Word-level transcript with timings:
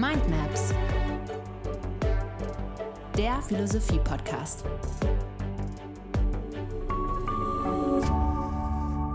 Mindmaps, 0.00 0.72
der 3.18 3.42
Philosophie-Podcast. 3.42 4.64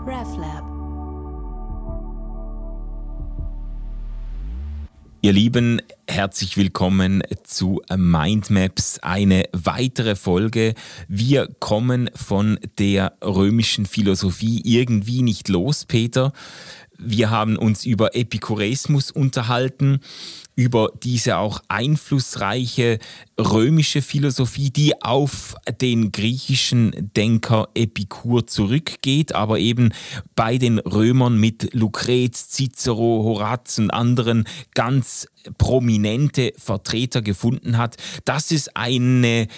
RefLab. 0.06 0.62
Ihr 5.22 5.32
Lieben, 5.32 5.82
herzlich 6.06 6.56
willkommen 6.56 7.24
zu 7.42 7.82
Mindmaps, 7.92 9.00
eine 9.00 9.48
weitere 9.52 10.14
Folge. 10.14 10.74
Wir 11.08 11.48
kommen 11.58 12.10
von 12.14 12.60
der 12.78 13.18
römischen 13.24 13.86
Philosophie 13.86 14.62
irgendwie 14.62 15.22
nicht 15.22 15.48
los, 15.48 15.84
Peter. 15.84 16.32
Wir 16.96 17.30
haben 17.30 17.56
uns 17.56 17.84
über 17.84 18.14
Epikureismus 18.14 19.10
unterhalten, 19.10 20.00
über 20.56 20.90
diese 21.02 21.36
auch 21.36 21.60
einflussreiche 21.68 22.98
römische 23.38 24.00
Philosophie, 24.00 24.70
die 24.70 25.00
auf 25.02 25.54
den 25.82 26.10
griechischen 26.10 27.10
Denker 27.14 27.68
Epikur 27.74 28.46
zurückgeht, 28.46 29.34
aber 29.34 29.58
eben 29.58 29.92
bei 30.34 30.56
den 30.56 30.78
Römern 30.78 31.38
mit 31.38 31.74
Lucrez, 31.74 32.48
Cicero, 32.48 33.22
Horaz 33.22 33.78
und 33.78 33.90
anderen 33.90 34.48
ganz 34.74 35.28
prominente 35.58 36.52
Vertreter 36.56 37.20
gefunden 37.20 37.76
hat. 37.76 37.96
Das 38.24 38.50
ist 38.50 38.76
eine 38.76 39.48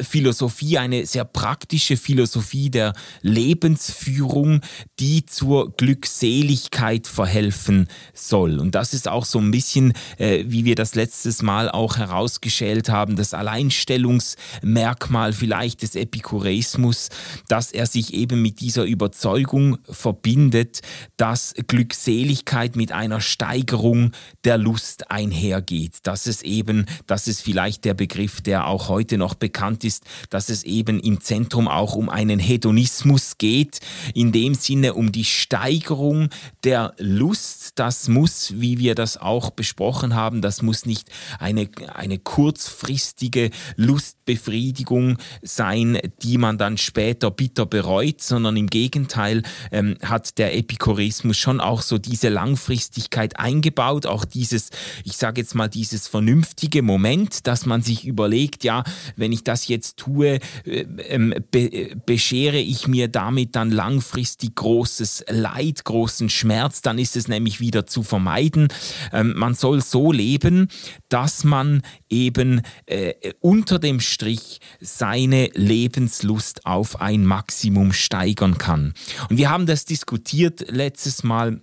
Philosophie, 0.00 0.78
eine 0.78 1.06
sehr 1.06 1.24
praktische 1.24 1.96
Philosophie 1.96 2.68
der 2.70 2.94
Lebensführung, 3.22 4.60
die 4.98 5.24
zur 5.24 5.72
Glückseligkeit 5.76 7.06
verhelfen 7.06 7.86
soll. 8.12 8.58
Und 8.58 8.74
das 8.74 8.92
ist 8.92 9.06
auch 9.08 9.24
so 9.24 9.38
ein 9.38 9.52
bisschen, 9.52 9.92
äh, 10.18 10.44
wie 10.48 10.64
wir 10.64 10.74
das 10.74 10.96
letztes 10.96 11.42
Mal 11.42 11.70
auch 11.70 11.96
herausgeschält 11.96 12.88
haben, 12.88 13.14
das 13.14 13.34
Alleinstellungsmerkmal 13.34 15.32
vielleicht 15.32 15.82
des 15.82 15.94
Epikureismus, 15.94 17.10
dass 17.48 17.70
er 17.70 17.86
sich 17.86 18.14
eben 18.14 18.42
mit 18.42 18.60
dieser 18.60 18.84
Überzeugung 18.84 19.78
verbindet, 19.88 20.80
dass 21.16 21.54
Glückseligkeit 21.68 22.74
mit 22.74 22.90
einer 22.90 23.20
Steigerung 23.20 24.10
der 24.44 24.58
Lust 24.58 25.10
einhergeht. 25.10 25.98
Das 26.02 26.26
ist 26.26 26.42
eben, 26.42 26.86
das 27.06 27.28
ist 27.28 27.42
vielleicht 27.42 27.84
der 27.84 27.94
Begriff, 27.94 28.40
der 28.40 28.66
auch 28.66 28.88
heute 28.88 29.18
noch 29.18 29.34
bekannt 29.34 29.83
ist, 29.84 30.04
dass 30.30 30.48
es 30.48 30.62
eben 30.64 31.00
im 31.00 31.20
Zentrum 31.20 31.68
auch 31.68 31.94
um 31.94 32.08
einen 32.08 32.38
Hedonismus 32.38 33.38
geht, 33.38 33.80
in 34.14 34.32
dem 34.32 34.54
Sinne 34.54 34.94
um 34.94 35.12
die 35.12 35.24
Steigerung 35.24 36.30
der 36.64 36.94
Lust. 36.98 37.72
Das 37.76 38.08
muss, 38.08 38.54
wie 38.56 38.78
wir 38.78 38.94
das 38.94 39.16
auch 39.16 39.50
besprochen 39.50 40.14
haben, 40.14 40.42
das 40.42 40.62
muss 40.62 40.86
nicht 40.86 41.10
eine, 41.38 41.68
eine 41.92 42.18
kurzfristige 42.18 43.50
Lustbefriedigung 43.76 45.18
sein, 45.42 45.98
die 46.22 46.38
man 46.38 46.58
dann 46.58 46.78
später 46.78 47.30
bitter 47.30 47.66
bereut, 47.66 48.22
sondern 48.22 48.56
im 48.56 48.68
Gegenteil 48.68 49.42
ähm, 49.70 49.96
hat 50.02 50.38
der 50.38 50.56
Epikurismus 50.56 51.36
schon 51.36 51.60
auch 51.60 51.82
so 51.82 51.98
diese 51.98 52.28
Langfristigkeit 52.28 53.38
eingebaut, 53.38 54.06
auch 54.06 54.24
dieses, 54.24 54.70
ich 55.04 55.16
sage 55.16 55.40
jetzt 55.40 55.54
mal, 55.54 55.68
dieses 55.68 56.08
vernünftige 56.08 56.82
Moment, 56.82 57.46
dass 57.46 57.66
man 57.66 57.82
sich 57.82 58.06
überlegt, 58.06 58.64
ja, 58.64 58.84
wenn 59.16 59.32
ich 59.32 59.44
das 59.44 59.68
jetzt 59.68 59.73
jetzt 59.74 59.96
tue, 59.96 60.38
äh, 60.64 60.86
ähm, 61.08 61.34
be 61.50 61.96
beschere 62.06 62.58
ich 62.58 62.86
mir 62.86 63.08
damit 63.08 63.56
dann 63.56 63.70
langfristig 63.70 64.54
großes 64.54 65.24
Leid, 65.28 65.84
großen 65.84 66.28
Schmerz, 66.28 66.82
dann 66.82 66.98
ist 66.98 67.16
es 67.16 67.28
nämlich 67.28 67.60
wieder 67.60 67.86
zu 67.86 68.02
vermeiden. 68.02 68.68
Ähm, 69.12 69.34
man 69.36 69.54
soll 69.54 69.82
so 69.82 70.12
leben, 70.12 70.68
dass 71.08 71.44
man 71.44 71.82
eben 72.08 72.62
äh, 72.86 73.14
unter 73.40 73.78
dem 73.78 74.00
Strich 74.00 74.60
seine 74.80 75.50
Lebenslust 75.54 76.66
auf 76.66 77.00
ein 77.00 77.24
Maximum 77.24 77.92
steigern 77.92 78.58
kann. 78.58 78.94
Und 79.28 79.36
wir 79.36 79.50
haben 79.50 79.66
das 79.66 79.84
diskutiert 79.84 80.66
letztes 80.70 81.24
Mal 81.24 81.60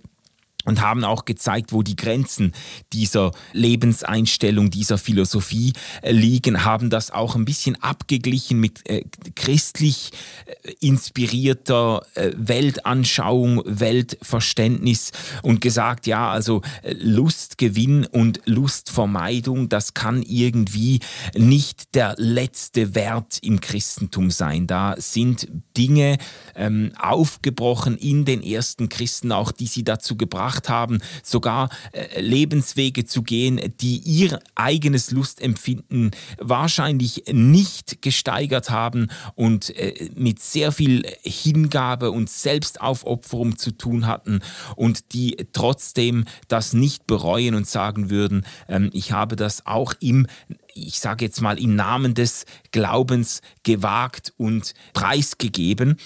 und 0.64 0.80
haben 0.80 1.04
auch 1.04 1.24
gezeigt, 1.24 1.72
wo 1.72 1.82
die 1.82 1.96
Grenzen 1.96 2.52
dieser 2.92 3.32
Lebenseinstellung, 3.52 4.70
dieser 4.70 4.98
Philosophie 4.98 5.72
äh, 6.02 6.12
liegen, 6.12 6.64
haben 6.64 6.90
das 6.90 7.10
auch 7.10 7.34
ein 7.34 7.44
bisschen 7.44 7.80
abgeglichen 7.82 8.60
mit 8.60 8.88
äh, 8.88 9.04
christlich 9.34 10.10
äh, 10.46 10.72
inspirierter 10.80 12.04
äh, 12.14 12.30
Weltanschauung, 12.36 13.62
Weltverständnis 13.64 15.12
und 15.42 15.60
gesagt, 15.60 16.06
ja, 16.06 16.30
also 16.30 16.62
äh, 16.82 16.94
Lustgewinn 16.94 18.06
und 18.06 18.40
Lustvermeidung, 18.46 19.68
das 19.68 19.94
kann 19.94 20.22
irgendwie 20.22 21.00
nicht 21.34 21.94
der 21.94 22.14
letzte 22.18 22.94
Wert 22.94 23.38
im 23.42 23.60
Christentum 23.60 24.30
sein. 24.30 24.66
Da 24.66 24.94
sind 24.98 25.48
Dinge 25.76 26.18
ähm, 26.54 26.92
aufgebrochen 26.98 27.96
in 27.96 28.24
den 28.24 28.42
ersten 28.42 28.88
Christen, 28.88 29.32
auch 29.32 29.52
die 29.52 29.66
sie 29.66 29.84
dazu 29.84 30.16
gebracht 30.16 30.51
gebracht 30.52 30.68
haben, 30.68 30.98
sogar 31.22 31.70
äh, 31.92 32.20
Lebenswege 32.20 33.04
zu 33.04 33.22
gehen, 33.22 33.60
die 33.80 33.98
ihr 33.98 34.38
eigenes 34.54 35.10
Lustempfinden 35.10 36.10
wahrscheinlich 36.38 37.24
nicht 37.32 38.02
gesteigert 38.02 38.70
haben 38.70 39.08
und 39.34 39.76
äh, 39.76 40.10
mit 40.14 40.40
sehr 40.40 40.72
viel 40.72 41.04
Hingabe 41.22 42.10
und 42.10 42.28
Selbstaufopferung 42.28 43.56
zu 43.56 43.72
tun 43.72 44.06
hatten 44.06 44.40
und 44.76 45.12
die 45.14 45.36
trotzdem 45.52 46.24
das 46.48 46.72
nicht 46.72 47.06
bereuen 47.06 47.54
und 47.54 47.66
sagen 47.66 48.10
würden, 48.10 48.44
ähm, 48.68 48.90
ich 48.92 49.12
habe 49.12 49.36
das 49.36 49.66
auch 49.66 49.94
im 50.00 50.26
ich 50.74 51.00
sage 51.00 51.24
jetzt 51.24 51.40
mal 51.40 51.58
im 51.58 51.74
Namen 51.76 52.14
des 52.14 52.44
Glaubens 52.70 53.40
gewagt 53.62 54.32
und 54.36 54.74
preisgegeben. 54.92 55.96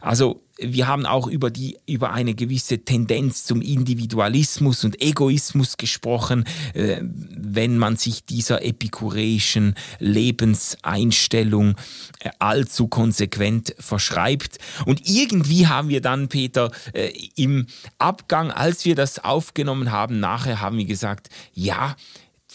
Also 0.00 0.42
wir 0.58 0.86
haben 0.86 1.04
auch 1.04 1.26
über, 1.26 1.50
die, 1.50 1.78
über 1.86 2.12
eine 2.12 2.34
gewisse 2.34 2.78
Tendenz 2.78 3.44
zum 3.44 3.60
Individualismus 3.60 4.84
und 4.84 5.02
Egoismus 5.02 5.76
gesprochen, 5.76 6.44
äh, 6.72 7.00
wenn 7.02 7.76
man 7.76 7.96
sich 7.96 8.24
dieser 8.24 8.64
epikureischen 8.64 9.74
Lebenseinstellung 9.98 11.76
äh, 12.20 12.30
allzu 12.38 12.88
konsequent 12.88 13.74
verschreibt. 13.78 14.58
Und 14.86 15.08
irgendwie 15.08 15.66
haben 15.66 15.88
wir 15.90 16.00
dann, 16.00 16.28
Peter, 16.28 16.70
äh, 16.94 17.12
im 17.36 17.66
Abgang, 17.98 18.50
als 18.50 18.84
wir 18.86 18.94
das 18.94 19.22
aufgenommen 19.22 19.92
haben, 19.92 20.20
nachher 20.20 20.60
haben 20.60 20.78
wir 20.78 20.86
gesagt, 20.86 21.28
ja, 21.52 21.96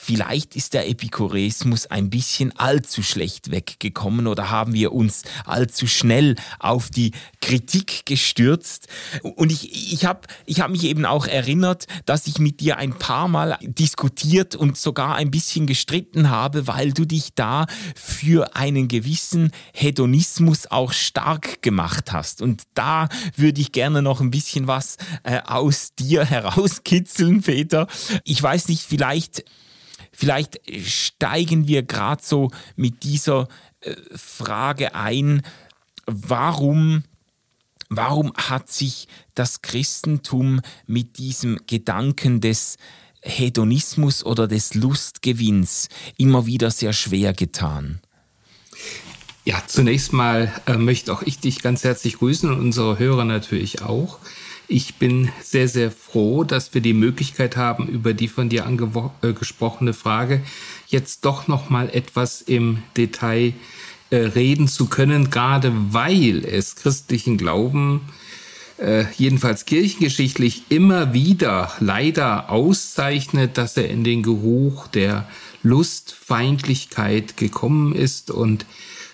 vielleicht 0.04 0.56
ist 0.56 0.74
der 0.74 0.90
Epikureismus 0.90 1.86
ein 1.86 2.10
bisschen 2.10 2.58
allzu 2.58 3.04
schlecht 3.04 3.52
weggekommen 3.52 4.26
oder 4.26 4.50
haben 4.50 4.74
wir 4.74 4.94
uns 4.94 5.22
allzu 5.46 5.86
schnell 5.86 6.36
auf 6.58 6.90
die 6.90 7.12
Kritik 7.40 8.08
gestürzt. 8.08 8.88
Und 9.22 9.52
ich, 9.52 9.94
ich 9.94 10.06
habe 10.06 10.22
ich 10.48 10.62
hab 10.62 10.72
mich 10.72 10.86
eben 10.86 11.06
auch 11.06 11.28
erinnert, 11.28 11.86
dass 12.08 12.26
ich 12.26 12.40
mit 12.40 12.62
dir 12.62 12.78
ein 12.78 12.98
paar 12.98 13.28
Mal 13.28 13.60
diskutiert 13.62 14.56
und 14.56 14.76
sogar 14.76 15.16
ein 15.16 15.30
bisschen 15.30 15.68
gestritten 15.68 16.32
habe, 16.32 16.66
weil 16.66 16.94
du 16.94 17.06
dich 17.06 17.36
da 17.36 17.68
für 17.96 18.56
einen 18.56 18.88
gewissen 18.88 19.52
Hedonismus 19.72 20.66
auch 20.72 20.94
stark 20.94 21.62
gemacht 21.62 22.12
hast. 22.12 22.42
Und 22.42 22.64
da 22.74 23.08
würde 23.36 23.62
ich 23.62 23.72
gerne 23.72 24.02
noch 24.02 24.20
ein 24.20 24.32
bisschen 24.32 24.66
was 24.66 24.98
äh, 25.22 25.42
aus 25.46 25.94
dir 25.94 26.26
herauskitzeln, 26.26 27.44
Peter. 27.44 27.88
Ich 28.24 28.42
weiß 28.42 28.68
nicht, 28.68 28.82
vielleicht 28.82 29.44
Vielleicht 30.22 30.62
steigen 30.88 31.68
wir 31.68 31.82
gerade 31.82 32.22
so 32.24 32.52
mit 32.76 33.02
dieser 33.02 33.48
äh, 33.80 33.96
Frage 34.16 34.94
ein, 34.94 35.42
warum, 36.06 37.06
warum 37.90 38.32
hat 38.36 38.70
sich 38.70 39.08
das 39.34 39.64
Christentum 39.64 40.62
mit 40.86 41.18
diesem 41.18 41.58
Gedanken 41.66 42.40
des 42.40 42.78
Hedonismus 43.24 44.24
oder 44.24 44.48
des 44.48 44.76
Lustgewinns 44.76 45.90
immer 46.18 46.46
wieder 46.46 46.70
sehr 46.70 46.94
schwer 46.94 47.34
getan? 47.34 48.00
Ja, 49.44 49.64
zunächst 49.66 50.14
mal 50.14 50.54
äh, 50.68 50.78
möchte 50.78 51.12
auch 51.14 51.24
ich 51.24 51.40
dich 51.40 51.64
ganz 51.64 51.84
herzlich 51.84 52.20
grüßen 52.20 52.48
und 52.48 52.60
unsere 52.60 53.00
Hörer 53.00 53.26
natürlich 53.26 53.82
auch. 53.82 54.20
Ich 54.74 54.96
bin 54.96 55.28
sehr, 55.44 55.68
sehr 55.68 55.92
froh, 55.92 56.46
dass 56.46 56.74
wir 56.74 56.80
die 56.80 56.94
Möglichkeit 56.94 57.58
haben, 57.58 57.90
über 57.90 58.14
die 58.14 58.30
von 58.30 58.48
dir 58.48 58.66
angesprochene 58.66 59.92
äh, 59.92 59.94
Frage 59.94 60.44
jetzt 60.88 61.26
doch 61.26 61.50
noch 61.50 61.70
mal 61.70 61.90
etwas 61.90 62.42
im 62.42 62.82
Detail 62.96 63.52
äh, 64.12 64.16
reden 64.16 64.70
zu 64.70 64.86
können, 64.86 65.30
gerade 65.30 65.74
weil 65.92 66.46
es 66.46 66.78
christlichen 66.78 67.36
Glauben 67.38 68.00
äh, 68.78 69.04
jedenfalls 69.18 69.66
kirchengeschichtlich 69.66 70.64
immer 70.70 71.12
wieder 71.12 71.74
leider 71.82 72.50
auszeichnet, 72.50 73.58
dass 73.58 73.76
er 73.76 73.90
in 73.90 74.06
den 74.06 74.24
Geruch 74.24 74.88
der 74.88 75.28
Lustfeindlichkeit 75.64 77.36
gekommen 77.36 77.94
ist 77.94 78.32
und 78.32 78.66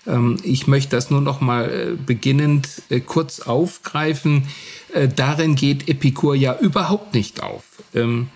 ähm, 0.08 0.38
ich 0.42 0.66
möchte 0.66 0.96
das 0.96 1.10
nur 1.10 1.20
noch 1.20 1.40
mal 1.40 1.68
äh, 1.68 1.96
beginnend 1.96 2.68
äh, 2.88 3.00
kurz 3.00 3.40
aufgreifen. 3.40 4.44
Äh, 4.92 5.08
darin 5.08 5.54
geht 5.54 5.88
Epikur 5.88 6.34
ja 6.34 6.58
überhaupt 6.58 7.14
nicht 7.14 7.42
auf. 7.42 7.64
Ähm, 7.94 8.28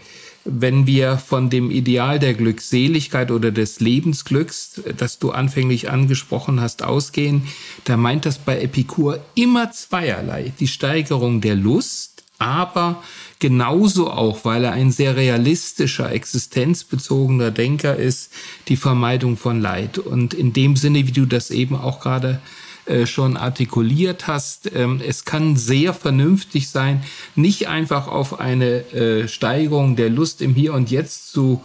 wenn 0.44 0.86
wir 0.86 1.18
von 1.18 1.50
dem 1.50 1.70
Ideal 1.70 2.18
der 2.18 2.34
Glückseligkeit 2.34 3.30
oder 3.30 3.52
des 3.52 3.78
Lebensglücks, 3.78 4.82
das 4.96 5.18
du 5.18 5.30
anfänglich 5.30 5.90
angesprochen 5.90 6.60
hast, 6.60 6.82
ausgehen, 6.82 7.46
da 7.84 7.96
meint 7.96 8.26
das 8.26 8.38
bei 8.38 8.60
Epikur 8.60 9.20
immer 9.34 9.70
zweierlei. 9.70 10.52
Die 10.58 10.66
Steigerung 10.66 11.40
der 11.40 11.54
Lust, 11.54 12.24
aber 12.38 13.04
genauso 13.38 14.10
auch, 14.10 14.44
weil 14.44 14.64
er 14.64 14.72
ein 14.72 14.90
sehr 14.90 15.14
realistischer, 15.14 16.10
existenzbezogener 16.10 17.52
Denker 17.52 17.94
ist, 17.94 18.32
die 18.66 18.76
Vermeidung 18.76 19.36
von 19.36 19.60
Leid. 19.60 19.98
Und 19.98 20.34
in 20.34 20.52
dem 20.52 20.74
Sinne, 20.74 21.06
wie 21.06 21.12
du 21.12 21.24
das 21.24 21.52
eben 21.52 21.76
auch 21.76 22.00
gerade 22.00 22.30
äh, 22.30 22.71
schon 23.06 23.36
artikuliert 23.36 24.26
hast. 24.26 24.70
Ähm, 24.74 25.00
es 25.06 25.24
kann 25.24 25.56
sehr 25.56 25.94
vernünftig 25.94 26.68
sein, 26.68 27.02
nicht 27.34 27.68
einfach 27.68 28.08
auf 28.08 28.40
eine 28.40 28.92
äh, 28.92 29.28
Steigerung 29.28 29.96
der 29.96 30.10
Lust 30.10 30.42
im 30.42 30.54
Hier 30.54 30.74
und 30.74 30.90
Jetzt 30.90 31.32
zu 31.32 31.62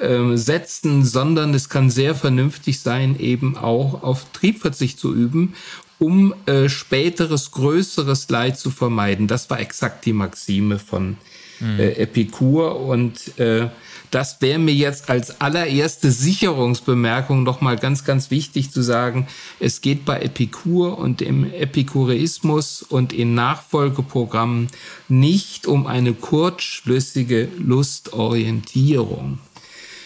ähm, 0.00 0.36
setzen, 0.36 1.04
sondern 1.04 1.54
es 1.54 1.68
kann 1.68 1.90
sehr 1.90 2.14
vernünftig 2.14 2.80
sein, 2.80 3.18
eben 3.18 3.56
auch 3.56 4.02
auf 4.02 4.26
Triebverzicht 4.32 4.98
zu 4.98 5.14
üben, 5.14 5.54
um 5.98 6.34
äh, 6.46 6.68
späteres, 6.68 7.50
größeres 7.50 8.28
Leid 8.28 8.58
zu 8.58 8.70
vermeiden. 8.70 9.26
Das 9.26 9.50
war 9.50 9.58
exakt 9.58 10.04
die 10.04 10.12
Maxime 10.12 10.78
von 10.78 11.16
mhm. 11.58 11.80
Epikur 11.80 12.78
und 12.80 13.38
äh, 13.38 13.68
das 14.10 14.40
wäre 14.40 14.58
mir 14.58 14.74
jetzt 14.74 15.10
als 15.10 15.40
allererste 15.40 16.10
Sicherungsbemerkung 16.10 17.42
nochmal 17.42 17.76
ganz, 17.76 18.04
ganz 18.04 18.30
wichtig 18.30 18.70
zu 18.70 18.82
sagen. 18.82 19.26
Es 19.60 19.80
geht 19.80 20.04
bei 20.04 20.20
Epikur 20.20 20.98
und 20.98 21.22
im 21.22 21.52
Epikureismus 21.52 22.82
und 22.82 23.12
in 23.12 23.34
Nachfolgeprogrammen 23.34 24.68
nicht 25.08 25.66
um 25.66 25.86
eine 25.86 26.14
kurzschlüssige 26.14 27.48
Lustorientierung. 27.58 29.38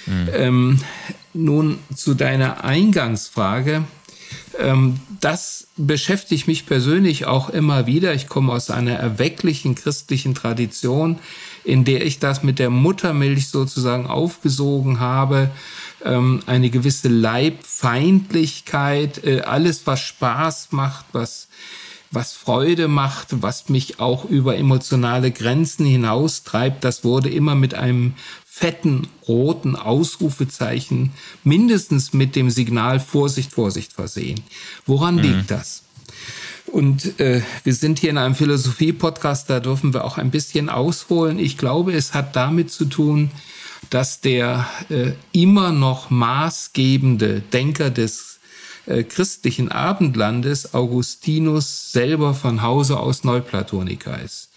Mhm. 0.07 0.29
Ähm, 0.33 0.81
nun 1.35 1.79
zu 1.95 2.15
deiner 2.15 2.65
Eingangsfrage. 2.65 3.85
Ähm, 4.59 5.01
das 5.21 5.69
beschäftigt 5.77 6.47
mich 6.47 6.67
persönlich 6.67 7.27
auch 7.27 7.49
immer 7.49 7.87
wieder. 7.87 8.15
Ich 8.15 8.29
komme 8.29 8.53
aus 8.53 8.71
einer 8.71 8.95
erwecklichen 8.95 9.75
christlichen 9.75 10.35
Tradition 10.35 11.19
in 11.65 11.85
der 11.85 12.05
ich 12.05 12.19
das 12.19 12.43
mit 12.43 12.59
der 12.59 12.71
Muttermilch 12.71 13.47
sozusagen 13.49 14.07
aufgesogen 14.07 14.99
habe. 15.01 15.51
Ähm, 16.05 16.41
eine 16.47 16.71
gewisse 16.71 17.09
Leibfeindlichkeit, 17.09 19.25
äh, 19.25 19.43
alles 19.43 19.87
was 19.87 20.01
Spaß 20.01 20.73
macht, 20.73 21.05
was 21.13 21.47
was 22.13 22.35
Freude 22.35 22.89
macht, 22.89 23.43
was 23.43 23.71
mich 23.71 23.99
auch 23.99 24.27
über 24.27 24.57
emotionale 24.57 25.31
Grenzen 25.31 25.87
hinaustreibt, 25.87 26.85
das 26.85 27.05
wurde 27.05 27.31
immer 27.31 27.55
mit 27.55 27.75
einem 27.75 28.15
fetten 28.45 29.09
roten 29.27 29.77
Ausrufezeichen, 29.77 31.13
mindestens 31.43 32.13
mit 32.13 32.37
dem 32.37 32.51
Signal 32.51 33.01
Vorsicht, 33.01 33.51
Vorsicht 33.51 33.95
versehen. 33.95 34.41
Woran 34.85 35.17
mhm. 35.17 35.23
liegt 35.23 35.51
das? 35.51 35.85
Und 36.73 37.21
äh, 37.21 37.43
wir 37.65 37.75
sind 37.75 37.99
hier 37.99 38.09
in 38.09 38.17
einem 38.17 38.35
Philosophie-Podcast, 38.35 39.51
da 39.51 39.61
dürfen 39.61 39.93
wir 39.93 40.05
auch 40.05 40.17
ein 40.17 40.31
bisschen 40.31 40.71
ausholen. 40.71 41.39
Ich 41.39 41.59
glaube, 41.59 41.93
es 41.93 42.15
hat 42.15 42.35
damit 42.35 42.71
zu 42.71 42.87
tun, 42.87 43.31
dass 43.91 44.23
der 44.23 44.67
äh, 44.89 45.13
immer 45.33 45.71
noch 45.71 46.09
maßgebende 46.09 47.43
Denker 47.53 47.91
des 47.91 48.41
äh, 48.87 49.03
christlichen 49.03 49.71
Abendlandes, 49.71 50.73
Augustinus, 50.73 51.93
selber 51.93 52.33
von 52.33 52.63
Hause 52.63 52.99
aus 52.99 53.23
Neuplatoniker 53.23 54.19
ist. 54.23 54.49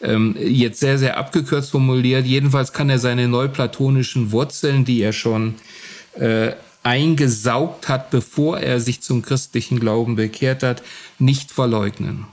Ähm, 0.00 0.36
jetzt 0.38 0.78
sehr, 0.78 0.96
sehr 0.96 1.16
abgekürzt 1.16 1.72
formuliert. 1.72 2.24
Jedenfalls 2.24 2.72
kann 2.72 2.88
er 2.88 3.00
seine 3.00 3.26
neuplatonischen 3.26 4.30
Wurzeln, 4.30 4.84
die 4.84 5.00
er 5.00 5.12
schon 5.12 5.56
äh, 6.14 6.52
eingesaugt 6.88 7.88
hat, 7.88 8.10
bevor 8.10 8.60
er 8.60 8.80
sich 8.80 9.02
zum 9.02 9.20
christlichen 9.20 9.78
Glauben 9.78 10.16
bekehrt 10.16 10.62
hat, 10.62 10.82
nicht 11.18 11.52
verleugnen. 11.52 12.24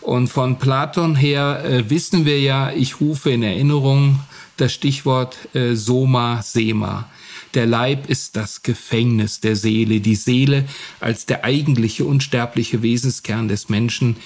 Und 0.00 0.28
von 0.28 0.58
Platon 0.58 1.14
her 1.14 1.62
äh, 1.64 1.90
wissen 1.90 2.24
wir 2.24 2.40
ja, 2.40 2.72
ich 2.72 3.02
rufe 3.02 3.30
in 3.30 3.42
Erinnerung 3.42 4.18
das 4.56 4.72
Stichwort 4.72 5.36
äh, 5.54 5.74
Soma 5.74 6.40
Sema. 6.42 7.10
Der 7.52 7.66
Leib 7.66 8.08
ist 8.08 8.36
das 8.36 8.62
Gefängnis 8.62 9.40
der 9.40 9.54
Seele, 9.54 10.00
die 10.00 10.14
Seele 10.14 10.64
als 11.00 11.26
der 11.26 11.44
eigentliche 11.44 12.06
unsterbliche 12.06 12.82
Wesenskern 12.82 13.48
des 13.48 13.68
Menschen, 13.68 14.16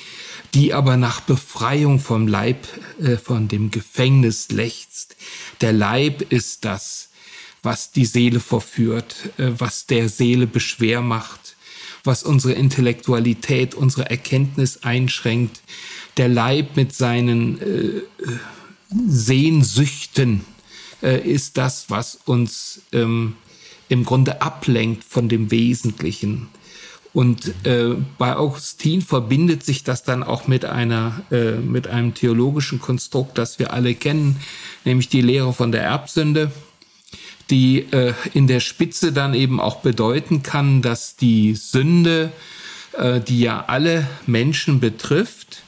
die 0.54 0.72
aber 0.72 0.96
nach 0.96 1.20
Befreiung 1.20 1.98
vom 1.98 2.28
Leib, 2.28 2.64
äh, 3.00 3.16
von 3.16 3.48
dem 3.48 3.72
Gefängnis 3.72 4.50
lechzt. 4.52 5.16
Der 5.62 5.72
Leib 5.72 6.22
ist 6.32 6.64
das 6.64 7.08
was 7.64 7.90
die 7.90 8.04
Seele 8.04 8.40
verführt, 8.40 9.30
äh, 9.38 9.50
was 9.58 9.86
der 9.86 10.08
Seele 10.08 10.46
beschwer 10.46 11.00
macht, 11.00 11.56
was 12.04 12.22
unsere 12.22 12.54
Intellektualität, 12.54 13.74
unsere 13.74 14.10
Erkenntnis 14.10 14.82
einschränkt. 14.82 15.62
Der 16.16 16.28
Leib 16.28 16.76
mit 16.76 16.94
seinen 16.94 17.60
äh, 17.60 18.02
Sehnsüchten 19.08 20.42
äh, 21.02 21.20
ist 21.20 21.56
das, 21.56 21.86
was 21.88 22.18
uns 22.24 22.82
ähm, 22.92 23.36
im 23.88 24.04
Grunde 24.04 24.42
ablenkt 24.42 25.04
von 25.04 25.28
dem 25.28 25.50
Wesentlichen. 25.50 26.48
Und 27.12 27.54
äh, 27.64 27.94
bei 28.18 28.36
Augustin 28.36 29.00
verbindet 29.00 29.64
sich 29.64 29.84
das 29.84 30.02
dann 30.02 30.24
auch 30.24 30.48
mit 30.48 30.64
einer 30.64 31.22
äh, 31.30 31.52
mit 31.52 31.86
einem 31.86 32.12
theologischen 32.12 32.80
Konstrukt, 32.80 33.38
das 33.38 33.60
wir 33.60 33.72
alle 33.72 33.94
kennen, 33.94 34.40
nämlich 34.84 35.08
die 35.08 35.22
Lehre 35.22 35.52
von 35.52 35.70
der 35.70 35.84
Erbsünde 35.84 36.50
die 37.50 37.80
äh, 37.92 38.14
in 38.32 38.46
der 38.46 38.60
Spitze 38.60 39.12
dann 39.12 39.34
eben 39.34 39.60
auch 39.60 39.76
bedeuten 39.76 40.42
kann, 40.42 40.82
dass 40.82 41.16
die 41.16 41.54
Sünde, 41.54 42.32
äh, 42.98 43.20
die 43.20 43.40
ja 43.40 43.64
alle 43.66 44.06
Menschen 44.26 44.80
betrifft, 44.80 45.62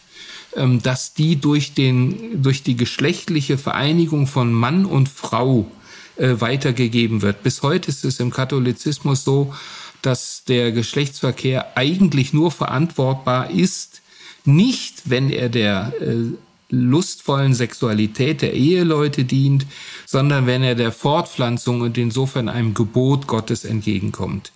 ähm, 0.56 0.82
dass 0.82 1.12
die 1.12 1.36
durch, 1.36 1.74
den, 1.74 2.42
durch 2.42 2.62
die 2.62 2.76
geschlechtliche 2.76 3.58
Vereinigung 3.58 4.26
von 4.26 4.52
Mann 4.52 4.86
und 4.86 5.08
Frau 5.08 5.70
äh, 6.16 6.34
weitergegeben 6.38 7.20
wird. 7.20 7.42
Bis 7.42 7.62
heute 7.62 7.90
ist 7.90 8.04
es 8.04 8.20
im 8.20 8.30
Katholizismus 8.30 9.22
so, 9.22 9.54
dass 10.00 10.44
der 10.44 10.72
Geschlechtsverkehr 10.72 11.76
eigentlich 11.76 12.32
nur 12.32 12.50
verantwortbar 12.50 13.50
ist, 13.50 14.02
nicht 14.44 15.10
wenn 15.10 15.30
er 15.30 15.48
der 15.48 15.92
äh, 16.00 16.36
lustvollen 16.68 17.54
Sexualität 17.54 18.42
der 18.42 18.54
Eheleute 18.54 19.24
dient, 19.24 19.66
sondern 20.04 20.46
wenn 20.46 20.62
er 20.62 20.74
der 20.74 20.92
Fortpflanzung 20.92 21.80
und 21.80 21.96
insofern 21.98 22.48
einem 22.48 22.74
Gebot 22.74 23.26
Gottes 23.26 23.64
entgegenkommt. 23.64 24.52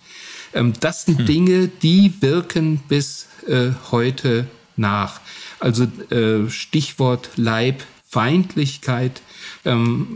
Ähm, 0.53 0.73
das 0.79 1.05
sind 1.05 1.19
hm. 1.19 1.25
Dinge, 1.25 1.67
die 1.67 2.21
wirken 2.21 2.81
bis 2.87 3.27
äh, 3.47 3.71
heute 3.91 4.47
nach. 4.75 5.21
Also 5.59 5.83
äh, 6.09 6.49
Stichwort 6.49 7.29
Leibfeindlichkeit 7.35 9.21
ähm, 9.65 10.07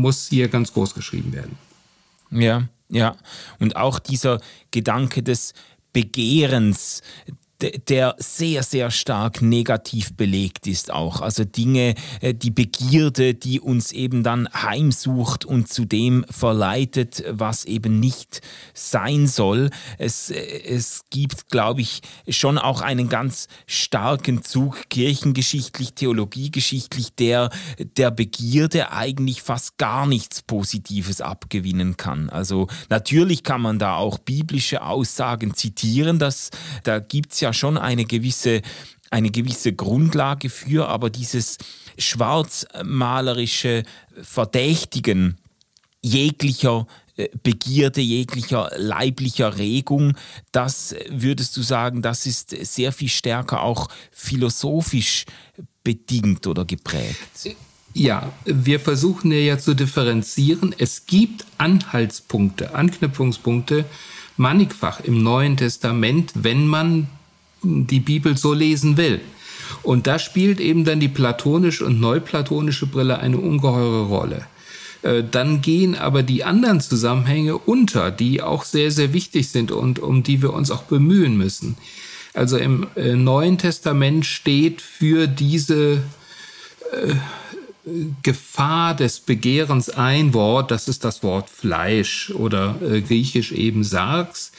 muss 0.00 0.28
hier 0.28 0.48
ganz 0.48 0.72
groß 0.72 0.94
geschrieben 0.94 1.32
werden. 1.32 1.56
Ja, 2.30 2.68
ja. 2.88 3.16
Und 3.58 3.76
auch 3.76 3.98
dieser 3.98 4.40
Gedanke 4.70 5.22
des 5.22 5.54
Begehrens, 5.92 7.02
der 7.70 8.16
sehr, 8.18 8.62
sehr 8.62 8.90
stark 8.90 9.42
negativ 9.42 10.14
belegt 10.14 10.66
ist 10.66 10.92
auch. 10.92 11.20
Also 11.20 11.44
Dinge, 11.44 11.94
äh, 12.20 12.34
die 12.34 12.50
Begierde, 12.50 13.34
die 13.34 13.60
uns 13.60 13.92
eben 13.92 14.22
dann 14.22 14.48
heimsucht 14.52 15.44
und 15.44 15.72
zu 15.72 15.84
dem 15.84 16.24
verleitet, 16.30 17.24
was 17.28 17.64
eben 17.64 18.00
nicht 18.00 18.40
sein 18.72 19.26
soll. 19.26 19.70
Es, 19.98 20.30
äh, 20.30 20.36
es 20.36 21.02
gibt, 21.10 21.48
glaube 21.48 21.80
ich, 21.80 22.00
schon 22.28 22.58
auch 22.58 22.80
einen 22.80 23.08
ganz 23.08 23.48
starken 23.66 24.42
Zug 24.42 24.88
kirchengeschichtlich, 24.90 25.94
theologiegeschichtlich, 25.94 27.14
der 27.14 27.50
der 27.96 28.10
Begierde 28.10 28.92
eigentlich 28.92 29.42
fast 29.42 29.78
gar 29.78 30.06
nichts 30.06 30.42
Positives 30.42 31.20
abgewinnen 31.20 31.96
kann. 31.96 32.28
Also 32.30 32.68
natürlich 32.88 33.42
kann 33.42 33.60
man 33.60 33.78
da 33.78 33.96
auch 33.96 34.18
biblische 34.18 34.82
Aussagen 34.82 35.54
zitieren, 35.54 36.18
dass, 36.18 36.50
da 36.82 36.98
gibt 36.98 37.32
es 37.32 37.40
ja 37.40 37.52
schon 37.54 37.78
eine 37.78 38.04
gewisse, 38.04 38.62
eine 39.10 39.30
gewisse 39.30 39.72
Grundlage 39.72 40.50
für, 40.50 40.88
aber 40.88 41.10
dieses 41.10 41.58
schwarzmalerische 41.98 43.84
Verdächtigen 44.22 45.38
jeglicher 46.02 46.86
äh, 47.16 47.28
Begierde, 47.42 48.00
jeglicher 48.00 48.70
leiblicher 48.76 49.56
Regung, 49.58 50.16
das 50.52 50.94
würdest 51.08 51.56
du 51.56 51.62
sagen, 51.62 52.02
das 52.02 52.26
ist 52.26 52.50
sehr 52.50 52.92
viel 52.92 53.08
stärker 53.08 53.62
auch 53.62 53.88
philosophisch 54.10 55.24
bedingt 55.84 56.46
oder 56.46 56.64
geprägt. 56.64 57.56
Ja, 57.92 58.32
wir 58.44 58.80
versuchen 58.80 59.30
ja 59.30 59.58
zu 59.58 59.74
differenzieren. 59.74 60.74
Es 60.76 61.06
gibt 61.06 61.46
Anhaltspunkte, 61.58 62.74
Anknüpfungspunkte, 62.74 63.84
mannigfach 64.36 65.00
im 65.00 65.22
Neuen 65.22 65.56
Testament, 65.56 66.32
wenn 66.34 66.66
man 66.66 67.06
die 67.64 68.00
Bibel 68.00 68.36
so 68.36 68.52
lesen 68.52 68.96
will. 68.96 69.20
Und 69.82 70.06
da 70.06 70.18
spielt 70.18 70.60
eben 70.60 70.84
dann 70.84 71.00
die 71.00 71.08
platonische 71.08 71.84
und 71.84 72.00
neuplatonische 72.00 72.86
Brille 72.86 73.18
eine 73.18 73.38
ungeheure 73.38 74.06
Rolle. 74.06 74.46
Äh, 75.04 75.22
dann 75.30 75.60
gehen 75.60 75.94
aber 75.94 76.22
die 76.22 76.44
anderen 76.44 76.80
Zusammenhänge 76.80 77.58
unter, 77.58 78.10
die 78.10 78.42
auch 78.42 78.64
sehr, 78.64 78.90
sehr 78.90 79.12
wichtig 79.12 79.48
sind 79.48 79.70
und 79.70 79.98
um 79.98 80.22
die 80.22 80.42
wir 80.42 80.52
uns 80.52 80.70
auch 80.70 80.84
bemühen 80.84 81.36
müssen. 81.36 81.76
Also 82.32 82.56
im 82.56 82.86
äh, 82.96 83.14
Neuen 83.14 83.58
Testament 83.58 84.26
steht 84.26 84.80
für 84.80 85.26
diese 85.26 86.02
äh, 86.92 87.14
Gefahr 88.22 88.96
des 88.96 89.20
Begehrens 89.20 89.90
ein 89.90 90.32
Wort, 90.32 90.70
das 90.70 90.88
ist 90.88 91.04
das 91.04 91.22
Wort 91.22 91.50
Fleisch 91.50 92.30
oder 92.30 92.76
griechisch 93.06 93.52
eben 93.52 93.84
Sargs. 93.84 94.52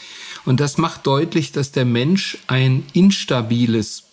Und 0.46 0.60
das 0.60 0.78
macht 0.78 1.08
deutlich, 1.08 1.52
dass 1.52 1.72
der 1.72 1.86
Mensch 1.86 2.38
ein 2.48 2.84
instabiles 2.94 4.04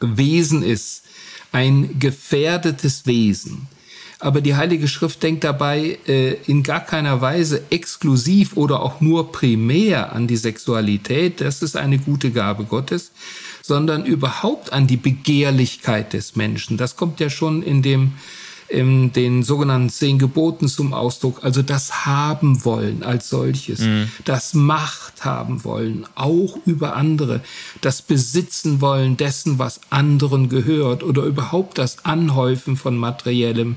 Wesen 0.00 0.62
ist, 0.62 1.02
ein 1.52 1.98
gefährdetes 1.98 3.06
Wesen. 3.06 3.66
Aber 4.20 4.40
die 4.40 4.54
Heilige 4.54 4.88
Schrift 4.88 5.22
denkt 5.22 5.44
dabei 5.44 5.98
äh, 6.06 6.34
in 6.46 6.62
gar 6.62 6.80
keiner 6.80 7.20
Weise 7.20 7.62
exklusiv 7.70 8.56
oder 8.56 8.80
auch 8.80 9.00
nur 9.00 9.32
primär 9.32 10.12
an 10.12 10.26
die 10.26 10.36
Sexualität, 10.36 11.40
das 11.40 11.62
ist 11.62 11.76
eine 11.76 11.98
gute 11.98 12.30
Gabe 12.30 12.64
Gottes, 12.64 13.12
sondern 13.60 14.06
überhaupt 14.06 14.72
an 14.72 14.86
die 14.86 14.96
Begehrlichkeit 14.96 16.12
des 16.12 16.36
Menschen. 16.36 16.76
Das 16.76 16.96
kommt 16.96 17.20
ja 17.20 17.28
schon 17.28 17.62
in 17.62 17.82
dem 17.82 18.12
in 18.68 19.12
den 19.12 19.42
sogenannten 19.42 19.90
zehn 19.90 20.18
Geboten 20.18 20.68
zum 20.68 20.94
Ausdruck. 20.94 21.44
Also 21.44 21.62
das 21.62 22.06
haben 22.06 22.64
wollen 22.64 23.02
als 23.02 23.28
solches, 23.28 23.80
mhm. 23.80 24.10
das 24.24 24.54
Macht 24.54 25.24
haben 25.24 25.64
wollen, 25.64 26.06
auch 26.14 26.56
über 26.64 26.96
andere, 26.96 27.40
das 27.80 28.02
Besitzen 28.02 28.80
wollen 28.80 29.16
dessen, 29.16 29.58
was 29.58 29.80
anderen 29.90 30.48
gehört 30.48 31.02
oder 31.02 31.24
überhaupt 31.24 31.78
das 31.78 32.04
Anhäufen 32.04 32.76
von 32.76 32.96
Materiellem, 32.96 33.76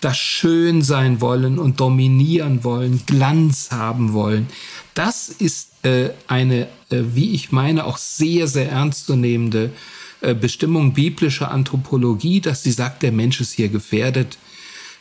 das 0.00 0.16
Schön 0.16 0.82
sein 0.82 1.20
wollen 1.20 1.58
und 1.58 1.80
dominieren 1.80 2.64
wollen, 2.64 3.02
Glanz 3.06 3.70
haben 3.70 4.12
wollen. 4.12 4.48
Das 4.94 5.28
ist 5.28 5.70
äh, 5.84 6.10
eine, 6.26 6.68
äh, 6.90 7.02
wie 7.14 7.32
ich 7.32 7.52
meine, 7.52 7.86
auch 7.86 7.98
sehr, 7.98 8.46
sehr 8.46 8.70
ernstzunehmende 8.70 9.70
Bestimmung 10.20 10.94
biblischer 10.94 11.50
Anthropologie, 11.50 12.40
dass 12.40 12.62
sie 12.62 12.72
sagt, 12.72 13.02
der 13.02 13.12
Mensch 13.12 13.40
ist 13.40 13.52
hier 13.52 13.68
gefährdet. 13.68 14.38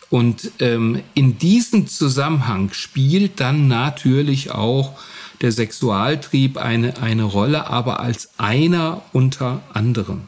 Und 0.09 0.51
ähm, 0.59 1.01
in 1.15 1.37
diesem 1.37 1.87
Zusammenhang 1.87 2.71
spielt 2.71 3.39
dann 3.39 3.67
natürlich 3.67 4.51
auch 4.51 4.97
der 5.41 5.51
Sexualtrieb 5.51 6.57
eine, 6.57 6.97
eine 7.01 7.23
Rolle, 7.23 7.67
aber 7.67 7.99
als 7.99 8.29
einer 8.37 9.01
unter 9.11 9.61
anderem. 9.73 10.21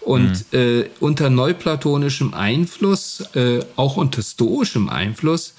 Und 0.00 0.52
mhm. 0.52 0.58
äh, 0.58 0.84
unter 0.98 1.30
neuplatonischem 1.30 2.34
Einfluss, 2.34 3.20
äh, 3.34 3.60
auch 3.76 3.96
unter 3.96 4.22
stoischem 4.22 4.88
Einfluss, 4.88 5.54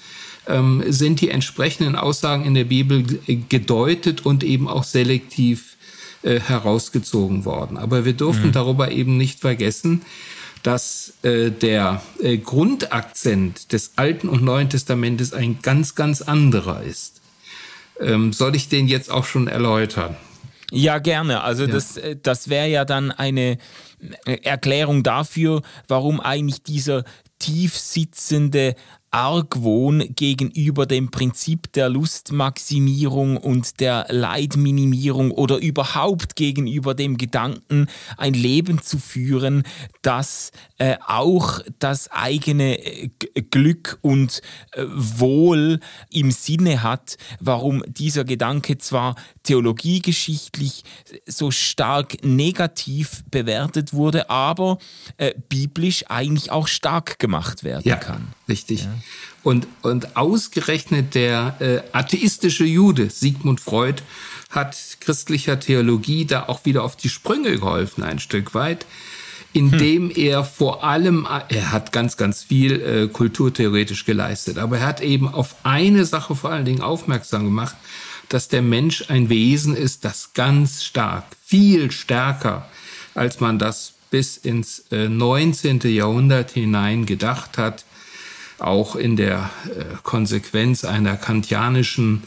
ähm, 0.46 0.82
sind 0.86 1.20
die 1.22 1.30
entsprechenden 1.30 1.96
Aussagen 1.96 2.44
in 2.44 2.54
der 2.54 2.64
Bibel 2.64 3.04
gedeutet 3.48 4.26
und 4.26 4.44
eben 4.44 4.68
auch 4.68 4.84
selektiv 4.84 5.73
äh, 6.24 6.40
herausgezogen 6.40 7.44
worden. 7.44 7.76
Aber 7.76 8.04
wir 8.04 8.14
dürfen 8.14 8.46
mhm. 8.46 8.52
darüber 8.52 8.90
eben 8.90 9.16
nicht 9.16 9.40
vergessen, 9.40 10.02
dass 10.62 11.12
äh, 11.22 11.50
der 11.50 12.02
äh, 12.20 12.38
Grundakzent 12.38 13.72
des 13.72 13.92
Alten 13.96 14.28
und 14.28 14.42
Neuen 14.42 14.70
Testamentes 14.70 15.34
ein 15.34 15.58
ganz, 15.60 15.94
ganz 15.94 16.22
anderer 16.22 16.82
ist. 16.82 17.20
Ähm, 18.00 18.32
soll 18.32 18.56
ich 18.56 18.68
den 18.68 18.88
jetzt 18.88 19.10
auch 19.10 19.26
schon 19.26 19.46
erläutern? 19.46 20.16
Ja, 20.70 20.98
gerne. 20.98 21.42
Also 21.42 21.64
ja. 21.64 21.72
das, 21.72 21.96
äh, 21.98 22.16
das 22.20 22.48
wäre 22.48 22.68
ja 22.68 22.84
dann 22.84 23.12
eine 23.12 23.58
äh, 24.24 24.38
Erklärung 24.42 25.02
dafür, 25.02 25.62
warum 25.86 26.20
eigentlich 26.20 26.62
dieser 26.62 27.04
tief 27.38 27.76
sitzende 27.76 28.74
Argwohn 29.14 30.12
gegenüber 30.16 30.86
dem 30.86 31.12
Prinzip 31.12 31.72
der 31.72 31.88
Lustmaximierung 31.88 33.36
und 33.36 33.78
der 33.78 34.06
Leidminimierung 34.08 35.30
oder 35.30 35.58
überhaupt 35.58 36.34
gegenüber 36.34 36.94
dem 36.94 37.16
Gedanken, 37.16 37.86
ein 38.16 38.34
Leben 38.34 38.82
zu 38.82 38.98
führen, 38.98 39.62
das 40.02 40.50
äh, 40.78 40.96
auch 41.06 41.60
das 41.78 42.10
eigene 42.10 42.76
äh, 42.84 43.08
Glück 43.52 44.00
und 44.02 44.42
äh, 44.72 44.82
Wohl 44.88 45.78
im 46.10 46.32
Sinne 46.32 46.82
hat, 46.82 47.16
warum 47.38 47.84
dieser 47.86 48.24
Gedanke 48.24 48.78
zwar 48.78 49.14
theologiegeschichtlich 49.44 50.82
so 51.24 51.52
stark 51.52 52.24
negativ 52.24 53.22
bewertet 53.30 53.92
wurde, 53.92 54.28
aber 54.28 54.78
äh, 55.18 55.34
biblisch 55.48 56.04
eigentlich 56.08 56.50
auch 56.50 56.66
stark 56.66 57.20
gemacht 57.20 57.62
werden 57.62 57.82
ja, 57.84 57.94
kann. 57.94 58.34
Richtig. 58.48 58.84
Ja. 58.84 58.94
Und, 59.42 59.66
und 59.82 60.16
ausgerechnet 60.16 61.14
der 61.14 61.56
äh, 61.60 61.96
atheistische 61.96 62.64
Jude 62.64 63.10
Sigmund 63.10 63.60
Freud 63.60 64.02
hat 64.50 64.76
christlicher 65.00 65.58
Theologie 65.60 66.24
da 66.26 66.44
auch 66.48 66.64
wieder 66.64 66.84
auf 66.84 66.96
die 66.96 67.08
Sprünge 67.08 67.52
geholfen, 67.52 68.04
ein 68.04 68.18
Stück 68.18 68.54
weit, 68.54 68.86
indem 69.52 70.10
hm. 70.10 70.16
er 70.16 70.44
vor 70.44 70.84
allem, 70.84 71.26
er 71.48 71.72
hat 71.72 71.92
ganz, 71.92 72.16
ganz 72.16 72.42
viel 72.42 72.80
äh, 72.80 73.08
kulturtheoretisch 73.08 74.04
geleistet, 74.04 74.58
aber 74.58 74.78
er 74.78 74.86
hat 74.86 75.00
eben 75.00 75.28
auf 75.28 75.56
eine 75.62 76.04
Sache 76.04 76.34
vor 76.34 76.50
allen 76.50 76.64
Dingen 76.64 76.82
aufmerksam 76.82 77.44
gemacht, 77.44 77.76
dass 78.28 78.48
der 78.48 78.62
Mensch 78.62 79.04
ein 79.08 79.28
Wesen 79.28 79.76
ist, 79.76 80.04
das 80.04 80.32
ganz 80.32 80.84
stark, 80.84 81.24
viel 81.44 81.90
stärker, 81.90 82.68
als 83.14 83.40
man 83.40 83.58
das 83.58 83.92
bis 84.10 84.36
ins 84.36 84.84
äh, 84.90 85.08
19. 85.08 85.80
Jahrhundert 85.84 86.52
hinein 86.52 87.06
gedacht 87.06 87.58
hat, 87.58 87.84
auch 88.58 88.96
in 88.96 89.16
der 89.16 89.50
äh, 89.66 89.96
Konsequenz 90.02 90.84
einer 90.84 91.16
kantianischen 91.16 92.22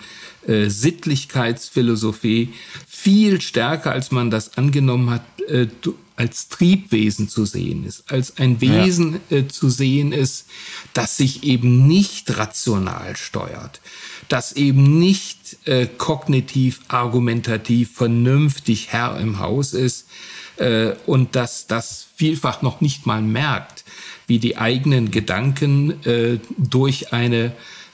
äh, 0.47 0.69
Sittlichkeitsphilosophie 0.69 2.53
viel 2.87 3.41
stärker, 3.41 3.91
als 3.91 4.11
man 4.11 4.29
das 4.29 4.57
angenommen 4.57 5.09
hat, 5.09 5.23
äh, 5.49 5.67
als 6.15 6.49
Triebwesen 6.49 7.29
zu 7.29 7.45
sehen 7.45 7.85
ist, 7.85 8.11
als 8.11 8.37
ein 8.37 8.59
Wesen 8.59 9.19
ja. 9.29 9.47
zu 9.47 9.69
sehen 9.69 10.11
ist, 10.11 10.47
das 10.93 11.15
sich 11.15 11.43
eben 11.43 11.85
nicht 11.87 12.37
rational 12.37 13.15
steuert, 13.15 13.81
das 14.27 14.53
eben 14.53 14.97
nicht 14.97 15.37
kognitiv, 15.99 16.79
argumentativ, 16.87 17.91
vernünftig 17.93 18.87
Herr 18.89 19.19
im 19.19 19.37
Haus 19.37 19.73
ist 19.73 20.07
und 21.05 21.35
dass 21.35 21.67
das 21.67 22.07
vielfach 22.15 22.63
noch 22.63 22.81
nicht 22.81 23.05
mal 23.05 23.21
merkt, 23.21 23.85
wie 24.27 24.39
die 24.39 24.57
eigenen 24.57 25.09
Gedanken 25.09 26.03
äh, 26.05 26.39
durch 26.57 27.13
eine 27.13 27.53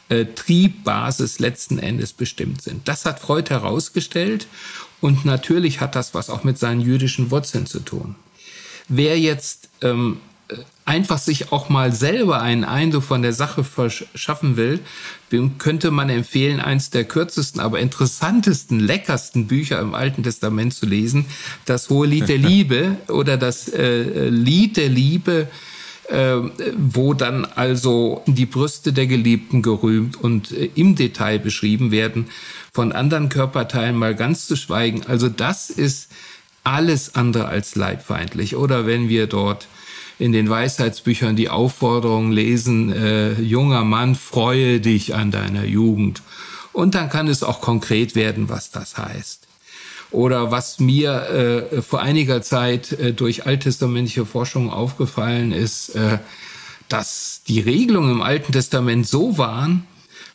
äh, 0.09 0.25
Triebbasis 0.25 1.39
letzten 1.39 1.79
Endes 1.79 2.13
bestimmt 2.13 2.61
sind. 2.61 2.87
Das 2.87 3.05
hat 3.05 3.19
Freud 3.19 3.49
herausgestellt 3.49 4.47
und 4.99 5.25
natürlich 5.25 5.79
hat 5.79 5.95
das 5.95 6.13
was 6.13 6.29
auch 6.29 6.43
mit 6.43 6.57
seinen 6.57 6.81
jüdischen 6.81 7.31
Wurzeln 7.31 7.65
zu 7.65 7.79
tun. 7.79 8.15
Wer 8.89 9.19
jetzt 9.19 9.69
ähm, 9.81 10.17
einfach 10.85 11.17
sich 11.17 11.51
auch 11.51 11.69
mal 11.69 11.93
selber 11.93 12.41
einen 12.41 12.63
Eindruck 12.63 13.03
von 13.03 13.21
der 13.21 13.33
Sache 13.33 13.63
verschaffen 13.63 14.57
will, 14.57 14.79
dem 15.31 15.57
könnte 15.57 15.91
man 15.91 16.09
empfehlen, 16.09 16.59
eins 16.59 16.89
der 16.89 17.05
kürzesten, 17.05 17.61
aber 17.61 17.79
interessantesten, 17.79 18.79
leckersten 18.79 19.47
Bücher 19.47 19.79
im 19.79 19.93
Alten 19.93 20.23
Testament 20.23 20.73
zu 20.73 20.85
lesen, 20.85 21.25
das 21.65 21.89
Hohe 21.89 22.07
Lied 22.07 22.27
der 22.27 22.37
Liebe 22.49 22.97
oder 23.07 23.37
das 23.37 23.69
äh, 23.69 24.29
Lied 24.29 24.77
der 24.77 24.89
Liebe 24.89 25.47
äh, 26.09 26.37
wo 26.77 27.13
dann 27.13 27.45
also 27.45 28.23
die 28.25 28.45
Brüste 28.45 28.93
der 28.93 29.07
Geliebten 29.07 29.61
gerühmt 29.61 30.15
und 30.15 30.51
äh, 30.51 30.69
im 30.75 30.95
Detail 30.95 31.39
beschrieben 31.39 31.91
werden, 31.91 32.27
von 32.73 32.91
anderen 32.91 33.29
Körperteilen 33.29 33.95
mal 33.95 34.15
ganz 34.15 34.47
zu 34.47 34.55
schweigen. 34.55 35.03
Also 35.07 35.29
das 35.29 35.69
ist 35.69 36.11
alles 36.63 37.15
andere 37.15 37.47
als 37.47 37.75
leibfeindlich. 37.75 38.55
Oder 38.55 38.85
wenn 38.85 39.09
wir 39.09 39.27
dort 39.27 39.67
in 40.19 40.31
den 40.31 40.49
Weisheitsbüchern 40.49 41.35
die 41.35 41.49
Aufforderung 41.49 42.31
lesen, 42.31 42.91
äh, 42.91 43.33
junger 43.41 43.83
Mann, 43.83 44.15
freue 44.15 44.79
dich 44.79 45.15
an 45.15 45.31
deiner 45.31 45.65
Jugend. 45.65 46.21
Und 46.71 46.95
dann 46.95 47.09
kann 47.09 47.27
es 47.27 47.43
auch 47.43 47.61
konkret 47.61 48.15
werden, 48.15 48.49
was 48.49 48.71
das 48.71 48.97
heißt. 48.97 49.47
Oder 50.13 50.51
was 50.51 50.79
mir 50.79 51.69
äh, 51.73 51.81
vor 51.81 52.01
einiger 52.01 52.41
Zeit 52.43 52.91
äh, 52.91 53.13
durch 53.13 53.45
alttestamentliche 53.47 54.25
Forschung 54.25 54.69
aufgefallen 54.71 55.51
ist, 55.51 55.89
äh, 55.95 56.19
dass 56.87 57.41
die 57.47 57.59
Regelungen 57.59 58.11
im 58.11 58.21
Alten 58.21 58.51
Testament 58.51 59.07
so 59.07 59.39
waren, 59.39 59.87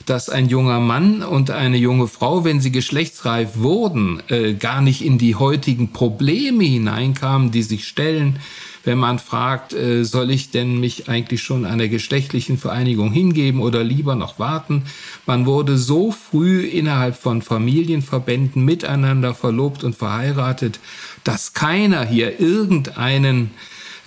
dass 0.07 0.29
ein 0.29 0.49
junger 0.49 0.81
Mann 0.81 1.23
und 1.23 1.51
eine 1.51 1.77
junge 1.77 2.09
Frau, 2.09 2.45
wenn 2.45 2.61
sie 2.61 2.73
geschlechtsreif 2.73 3.59
wurden, 3.59 4.23
äh, 4.29 4.55
gar 4.55 4.81
nicht 4.81 5.05
in 5.05 5.19
die 5.19 5.35
heutigen 5.35 5.93
Probleme 5.93 6.65
hineinkamen, 6.65 7.51
die 7.51 7.63
sich 7.63 7.87
stellen, 7.87 8.39
wenn 8.85 8.99
man 8.99 9.19
fragt, 9.19 9.75
äh, 9.75 10.05
soll 10.05 10.31
ich 10.31 10.51
denn 10.51 10.81
mich 10.81 11.11
eigentlich 11.11 11.43
schon 11.43 11.67
einer 11.67 11.89
geschlechtlichen 11.89 12.57
Vereinigung 12.57 13.13
hingeben 13.13 13.61
oder 13.61 13.85
lieber 13.85 14.15
noch 14.15 14.39
warten? 14.39 14.85
Man 15.27 15.45
wurde 15.45 15.77
so 15.77 16.11
früh 16.11 16.63
innerhalb 16.63 17.15
von 17.15 17.43
Familienverbänden 17.43 18.65
miteinander 18.65 19.35
verlobt 19.35 19.85
und 19.85 19.95
verheiratet, 19.95 20.81
dass 21.23 21.53
keiner 21.53 22.07
hier 22.07 22.41
irgendeinen 22.41 23.51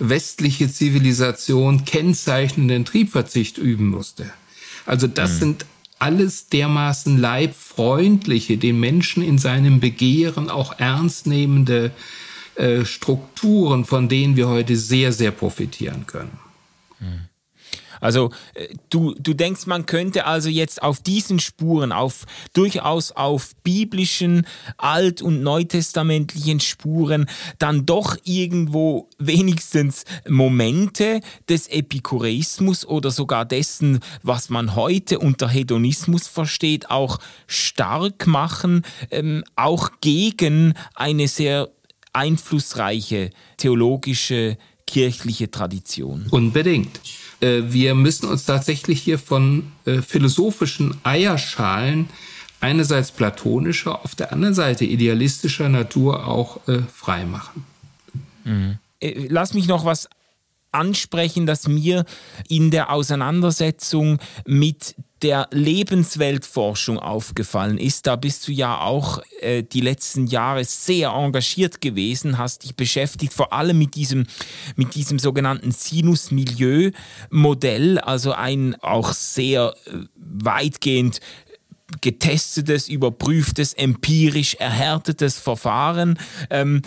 westliche 0.00 0.68
Zivilisation 0.68 1.84
kennzeichnenden 1.84 2.84
Triebverzicht 2.84 3.58
üben 3.58 3.88
musste. 3.88 4.32
Also 4.84 5.06
das 5.06 5.34
mhm. 5.34 5.38
sind 5.38 5.66
alles 6.02 6.48
dermaßen 6.48 7.16
leibfreundliche, 7.16 8.58
den 8.58 8.80
Menschen 8.80 9.22
in 9.22 9.38
seinem 9.38 9.78
Begehren 9.78 10.50
auch 10.50 10.80
ernst 10.80 11.28
nehmende 11.28 11.92
äh, 12.56 12.84
Strukturen, 12.84 13.84
von 13.84 14.08
denen 14.08 14.34
wir 14.34 14.48
heute 14.48 14.76
sehr, 14.76 15.12
sehr 15.12 15.30
profitieren 15.30 16.08
können. 16.08 16.40
Mhm. 16.98 17.31
Also 18.02 18.30
äh, 18.54 18.68
du, 18.90 19.14
du 19.18 19.32
denkst, 19.32 19.66
man 19.66 19.86
könnte 19.86 20.26
also 20.26 20.50
jetzt 20.50 20.82
auf 20.82 21.00
diesen 21.00 21.38
Spuren, 21.38 21.92
auf 21.92 22.26
durchaus 22.52 23.12
auf 23.12 23.52
biblischen, 23.62 24.46
alt- 24.76 25.22
und 25.22 25.42
neutestamentlichen 25.42 26.60
Spuren, 26.60 27.26
dann 27.58 27.86
doch 27.86 28.16
irgendwo 28.24 29.08
wenigstens 29.18 30.04
Momente 30.28 31.20
des 31.48 31.68
Epikureismus 31.68 32.84
oder 32.84 33.12
sogar 33.12 33.44
dessen, 33.44 34.00
was 34.22 34.50
man 34.50 34.74
heute 34.74 35.20
unter 35.20 35.48
Hedonismus 35.48 36.26
versteht, 36.26 36.90
auch 36.90 37.18
stark 37.46 38.26
machen, 38.26 38.82
ähm, 39.12 39.44
auch 39.54 39.90
gegen 40.00 40.74
eine 40.94 41.28
sehr 41.28 41.70
einflussreiche 42.12 43.30
theologische 43.56 44.58
kirchliche 44.86 45.50
Tradition. 45.50 46.26
Unbedingt. 46.30 47.00
Äh, 47.42 47.72
wir 47.72 47.94
müssen 47.94 48.28
uns 48.28 48.44
tatsächlich 48.46 49.02
hier 49.02 49.18
von 49.18 49.72
äh, 49.84 50.00
philosophischen 50.00 50.96
Eierschalen 51.02 52.08
einerseits 52.60 53.10
platonischer, 53.10 54.04
auf 54.04 54.14
der 54.14 54.32
anderen 54.32 54.54
Seite 54.54 54.84
idealistischer 54.84 55.68
Natur 55.68 56.26
auch 56.26 56.66
äh, 56.68 56.78
frei 56.92 57.24
machen. 57.24 57.64
Mhm. 58.44 58.78
Äh, 59.00 59.26
lass 59.28 59.52
mich 59.52 59.66
noch 59.66 59.84
was 59.84 60.08
ansprechen, 60.70 61.44
das 61.44 61.68
mir 61.68 62.04
in 62.48 62.70
der 62.70 62.90
Auseinandersetzung 62.90 64.18
mit 64.46 64.94
der 65.22 65.48
Lebensweltforschung 65.52 66.98
aufgefallen 66.98 67.78
ist. 67.78 68.06
Da 68.06 68.16
bist 68.16 68.48
du 68.48 68.52
ja 68.52 68.80
auch 68.80 69.22
äh, 69.40 69.62
die 69.62 69.80
letzten 69.80 70.26
Jahre 70.26 70.64
sehr 70.64 71.10
engagiert 71.10 71.80
gewesen, 71.80 72.38
hast 72.38 72.64
dich 72.64 72.74
beschäftigt, 72.74 73.32
vor 73.32 73.52
allem 73.52 73.78
mit 73.78 73.94
diesem, 73.94 74.26
mit 74.76 74.94
diesem 74.94 75.18
sogenannten 75.18 75.70
Sinus-Milieu-Modell, 75.70 77.98
also 77.98 78.32
ein 78.32 78.74
auch 78.82 79.12
sehr 79.12 79.74
äh, 79.86 79.90
weitgehend 80.16 81.20
getestetes, 82.00 82.88
überprüftes, 82.88 83.72
empirisch 83.74 84.54
erhärtetes 84.54 85.38
Verfahren, 85.38 86.18
ähm, 86.50 86.82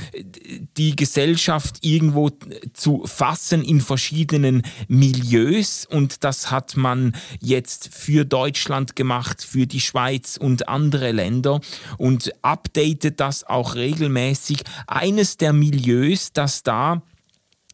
die 0.78 0.96
Gesellschaft 0.96 1.78
irgendwo 1.82 2.32
zu 2.74 3.04
fassen 3.06 3.64
in 3.64 3.82
verschiedenen 3.82 4.64
Milieus. 4.88 5.86
Und 5.90 6.24
das 6.24 6.52
hat 6.52 6.78
man 6.78 7.16
jetzt 7.40 7.90
für 7.94 8.26
Deutschland 8.26 8.96
gemacht, 8.96 9.44
für 9.44 9.68
die 9.68 9.82
Schweiz 9.82 10.38
und 10.38 10.68
andere 10.68 11.12
Länder 11.12 11.62
und 11.98 12.32
updatet 12.42 13.20
das 13.20 13.44
auch 13.44 13.76
regelmäßig. 13.76 14.60
Eines 14.88 15.38
der 15.38 15.54
Milieus, 15.54 16.34
das 16.34 16.64
da 16.64 17.02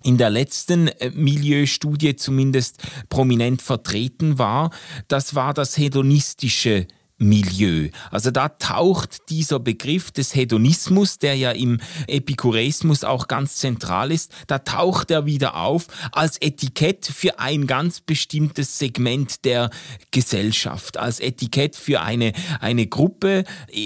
in 0.03 0.17
der 0.17 0.29
letzten 0.29 0.87
äh, 0.87 1.11
Milieustudie 1.11 2.15
zumindest 2.15 2.79
prominent 3.09 3.61
vertreten 3.61 4.37
war, 4.37 4.71
das 5.07 5.35
war 5.35 5.53
das 5.53 5.77
hedonistische 5.77 6.87
Milieu. 7.21 7.89
Also 8.09 8.31
da 8.31 8.49
taucht 8.49 9.29
dieser 9.29 9.59
Begriff 9.59 10.11
des 10.11 10.33
Hedonismus, 10.33 11.19
der 11.19 11.35
ja 11.35 11.51
im 11.51 11.79
Epikureismus 12.07 13.03
auch 13.03 13.27
ganz 13.27 13.57
zentral 13.57 14.11
ist, 14.11 14.33
da 14.47 14.59
taucht 14.59 15.11
er 15.11 15.27
wieder 15.27 15.55
auf 15.55 15.87
als 16.11 16.41
Etikett 16.41 17.05
für 17.05 17.39
ein 17.39 17.67
ganz 17.67 18.01
bestimmtes 18.01 18.79
Segment 18.79 19.45
der 19.45 19.69
Gesellschaft, 20.09 20.97
als 20.97 21.19
Etikett 21.19 21.75
für 21.75 22.01
eine, 22.01 22.33
eine 22.59 22.87
Gruppe 22.87 23.43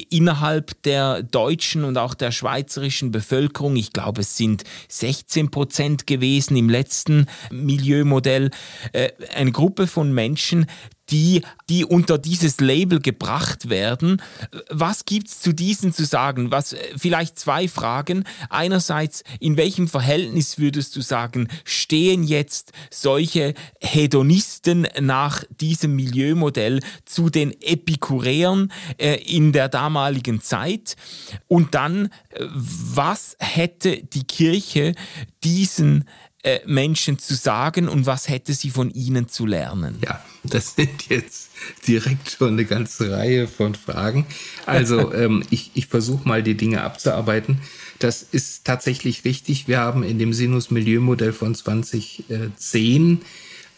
innerhalb 0.10 0.82
der 0.84 1.22
deutschen 1.22 1.84
und 1.84 1.98
auch 1.98 2.14
der 2.14 2.32
schweizerischen 2.32 3.12
Bevölkerung. 3.12 3.76
Ich 3.76 3.92
glaube, 3.92 4.22
es 4.22 4.38
sind 4.38 4.64
16 4.88 5.52
Prozent 5.52 6.08
gewesen 6.08 6.56
im 6.56 6.70
letzten 6.70 7.26
Milieumodell. 7.52 8.52
Äh, 8.94 9.10
eine 9.34 9.52
Gruppe 9.52 9.88
von 9.88 10.14
Menschen, 10.14 10.68
die, 11.10 11.42
die 11.70 11.86
unter 11.86 12.18
dieses 12.18 12.60
Label 12.60 13.00
gebracht 13.00 13.70
werden. 13.70 14.22
Was 14.70 15.06
gibt 15.06 15.28
es 15.28 15.40
zu 15.40 15.54
diesen 15.54 15.94
zu 15.94 16.06
sagen? 16.06 16.52
Was, 16.52 16.74
äh, 16.74 16.80
vielleicht 16.98 17.38
zwei 17.38 17.68
Fragen. 17.68 18.24
Einerseits, 18.50 19.24
in 19.40 19.58
welchem 19.58 19.88
Verhältnis 19.88 20.58
würdest 20.58 20.96
du 20.96 21.02
sagen, 21.02 21.48
stehen 21.64 22.24
jetzt 22.24 22.72
solche 22.90 23.54
Hedonisten 23.80 24.88
nach 25.00 25.44
diesem 25.60 25.96
Milieumodell 25.96 26.80
zu 27.06 27.30
den 27.30 27.52
Epikureern 27.62 28.72
äh, 28.98 29.16
in 29.16 29.52
der 29.52 29.70
damaligen 29.70 30.42
Zeit? 30.42 30.96
Und 31.48 31.76
dann, 31.76 32.06
äh, 32.30 32.46
was 32.52 33.36
hätte 33.40 34.04
die 34.04 34.24
Kirche 34.24 34.96
diesen 35.44 36.06
äh, 36.46 36.60
Menschen 36.68 37.18
zu 37.18 37.34
sagen 37.34 37.90
und 37.90 38.06
was 38.06 38.30
hätte 38.30 38.54
sie 38.54 38.70
von 38.70 38.92
ihnen 38.92 39.28
zu 39.28 39.48
lernen? 39.48 39.98
Ja, 40.06 40.24
das 40.44 40.76
sind 40.76 41.10
jetzt 41.10 41.50
direkt 41.88 42.30
schon 42.30 42.50
eine 42.50 42.66
ganze 42.66 43.12
Reihe 43.12 43.48
von 43.48 43.74
Fragen. 43.74 44.28
Also 44.68 45.12
ähm, 45.16 45.42
ich, 45.50 45.72
ich 45.74 45.88
versuche 45.88 46.28
mal 46.28 46.44
die 46.44 46.54
Dinge 46.54 46.84
abzuarbeiten. 46.84 47.62
Das 47.98 48.22
ist 48.22 48.64
tatsächlich 48.64 49.26
richtig. 49.26 49.68
Wir 49.68 49.80
haben 49.80 50.04
in 50.04 50.20
dem 50.20 50.34
Sinus-Milieu-Modell 50.34 51.34
von 51.34 51.56
2010 51.56 53.22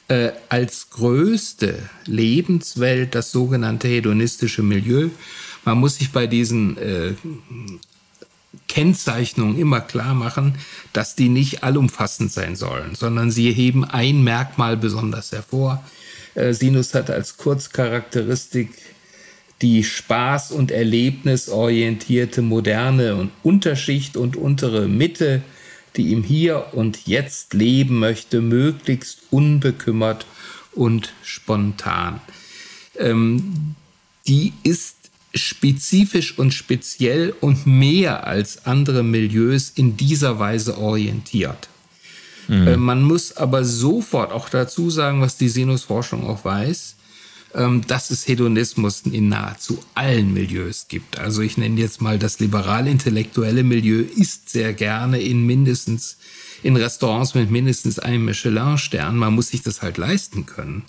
äh, 0.10 0.32
als 0.50 0.90
größte 0.90 1.80
Lebenswelt 2.06 3.16
das 3.16 3.32
sogenannte 3.32 3.88
hedonistische 3.88 4.62
Milieu. 4.62 5.08
Man 5.64 5.78
muss 5.78 5.98
sich 5.98 6.12
bei 6.12 6.28
diesen 6.28 6.78
äh, 6.78 7.14
Kennzeichnungen 8.78 9.58
immer 9.58 9.82
klar 9.82 10.14
machen, 10.14 10.54
dass 10.94 11.16
die 11.16 11.30
nicht 11.30 11.64
allumfassend 11.64 12.32
sein 12.32 12.56
sollen, 12.56 12.94
sondern 12.94 13.32
sie 13.32 13.52
heben 13.52 13.84
ein 13.84 14.24
Merkmal 14.24 14.78
besonders 14.78 15.32
hervor. 15.32 15.84
Äh, 16.36 16.54
Sinus 16.54 16.94
hat 16.94 17.10
als 17.10 17.38
Kurzcharakteristik 17.38 18.70
die 19.64 19.84
Spaß- 19.84 20.54
und 20.54 20.70
Erlebnisorientierte 20.70 22.44
moderne 22.44 23.16
und 23.16 23.32
Unterschicht 23.42 24.16
und 24.16 24.36
untere 24.36 24.88
Mitte, 24.88 25.42
die 25.96 26.14
im 26.14 26.22
Hier 26.22 26.68
und 26.74 27.08
Jetzt 27.08 27.56
leben 27.56 27.98
möchte, 27.98 28.42
möglichst 28.42 29.24
unbekümmert 29.32 30.28
und 30.74 31.14
spontan. 31.24 32.22
Ähm, 33.00 33.76
die 34.28 34.54
ist 34.62 34.97
spezifisch 35.34 36.38
und 36.38 36.54
speziell 36.54 37.34
und 37.42 37.66
mehr 37.68 38.26
als 38.26 38.66
andere 38.66 39.04
Milieus 39.04 39.72
in 39.76 39.98
dieser 39.98 40.40
Weise 40.40 40.78
orientiert. 40.78 41.70
Mhm. 42.48 42.68
Äh, 42.68 42.78
man 42.78 43.04
muss 43.04 43.36
aber 43.36 43.64
sofort 43.64 44.32
auch 44.32 44.50
dazu 44.50 44.90
sagen, 44.90 45.22
was 45.22 45.38
die 45.38 45.50
Sinusforschung 45.50 46.26
auch 46.26 46.46
weiß, 46.46 46.96
ähm, 47.56 47.82
dass 47.88 48.10
es 48.10 48.28
Hedonismus 48.28 49.02
in 49.02 49.30
nahezu 49.30 49.80
allen 49.96 50.34
Milieus 50.34 50.88
gibt. 50.88 51.20
Also 51.20 51.42
ich 51.42 51.58
nenne 51.58 51.80
jetzt 51.80 52.02
mal 52.02 52.18
das 52.18 52.40
liberal-intellektuelle 52.40 53.64
Milieu 53.64 54.02
ist 54.02 54.50
sehr 54.50 54.74
gerne 54.74 55.20
in 55.20 55.46
mindestens 55.46 56.18
in 56.64 56.76
Restaurants 56.76 57.36
mit 57.36 57.52
mindestens 57.52 58.00
einem 58.00 58.26
Michelin-Stern. 58.26 59.16
Man 59.16 59.36
muss 59.36 59.50
sich 59.50 59.62
das 59.62 59.84
halt 59.84 59.98
leisten 59.98 60.48
können 60.48 60.84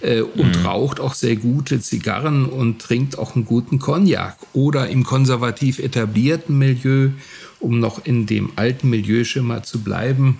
äh, 0.00 0.20
und 0.20 0.58
mhm. 0.58 0.66
raucht 0.66 1.00
auch 1.00 1.14
sehr 1.14 1.36
gute 1.36 1.80
Zigarren 1.80 2.46
und 2.46 2.80
trinkt 2.80 3.18
auch 3.18 3.34
einen 3.34 3.44
guten 3.44 3.78
Cognac. 3.78 4.36
Oder 4.52 4.88
im 4.88 5.04
konservativ 5.04 5.78
etablierten 5.78 6.58
Milieu, 6.58 7.10
um 7.58 7.78
noch 7.78 8.04
in 8.04 8.26
dem 8.26 8.52
alten 8.56 8.90
Milieuschimmer 8.90 9.62
zu 9.62 9.80
bleiben, 9.80 10.38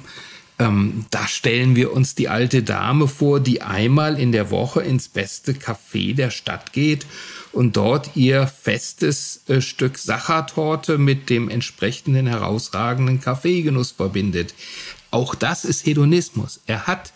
ähm, 0.60 1.06
da 1.10 1.26
stellen 1.26 1.74
wir 1.74 1.92
uns 1.92 2.14
die 2.14 2.28
alte 2.28 2.62
Dame 2.62 3.08
vor, 3.08 3.40
die 3.40 3.62
einmal 3.62 4.20
in 4.20 4.30
der 4.30 4.50
Woche 4.50 4.82
ins 4.82 5.08
beste 5.08 5.52
Café 5.52 6.14
der 6.14 6.30
Stadt 6.30 6.74
geht 6.74 7.06
und 7.50 7.78
dort 7.78 8.10
ihr 8.14 8.46
festes 8.46 9.40
äh, 9.48 9.62
Stück 9.62 9.96
Sachertorte 9.96 10.98
mit 10.98 11.30
dem 11.30 11.48
entsprechenden 11.48 12.26
herausragenden 12.26 13.22
Kaffeegenuss 13.22 13.92
verbindet. 13.92 14.54
Auch 15.10 15.34
das 15.34 15.64
ist 15.64 15.86
Hedonismus. 15.86 16.60
Er 16.66 16.86
hat 16.86 17.14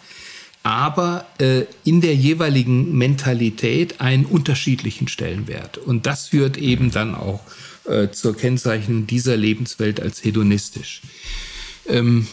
aber 0.64 1.27
äh, 1.38 1.66
in 1.85 2.00
der 2.00 2.16
jeweiligen 2.16 2.96
Mentalität 2.96 4.00
einen 4.00 4.24
unterschiedlichen 4.24 5.09
Stellenwert. 5.09 5.77
Und 5.79 6.07
das 6.07 6.29
führt 6.29 6.57
eben 6.57 6.90
dann 6.90 7.14
auch 7.14 7.42
äh, 7.85 8.09
zur 8.11 8.35
Kennzeichnung 8.35 9.07
dieser 9.07 9.37
Lebenswelt 9.37 10.00
als 10.00 10.24
hedonistisch. 10.24 11.03
Ähm, 11.87 12.27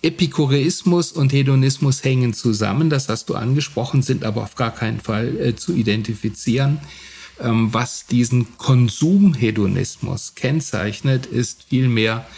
Epikureismus 0.00 1.12
und 1.12 1.34
Hedonismus 1.34 2.02
hängen 2.02 2.32
zusammen, 2.32 2.88
das 2.88 3.10
hast 3.10 3.28
du 3.28 3.34
angesprochen, 3.34 4.02
sind 4.02 4.24
aber 4.24 4.42
auf 4.42 4.54
gar 4.54 4.74
keinen 4.74 5.00
Fall 5.00 5.36
äh, 5.38 5.56
zu 5.56 5.74
identifizieren. 5.74 6.80
Ähm, 7.40 7.74
was 7.74 8.06
diesen 8.06 8.56
Konsumhedonismus 8.56 10.34
kennzeichnet, 10.34 11.26
ist 11.26 11.64
vielmehr 11.64 12.18
ähm, 12.18 12.32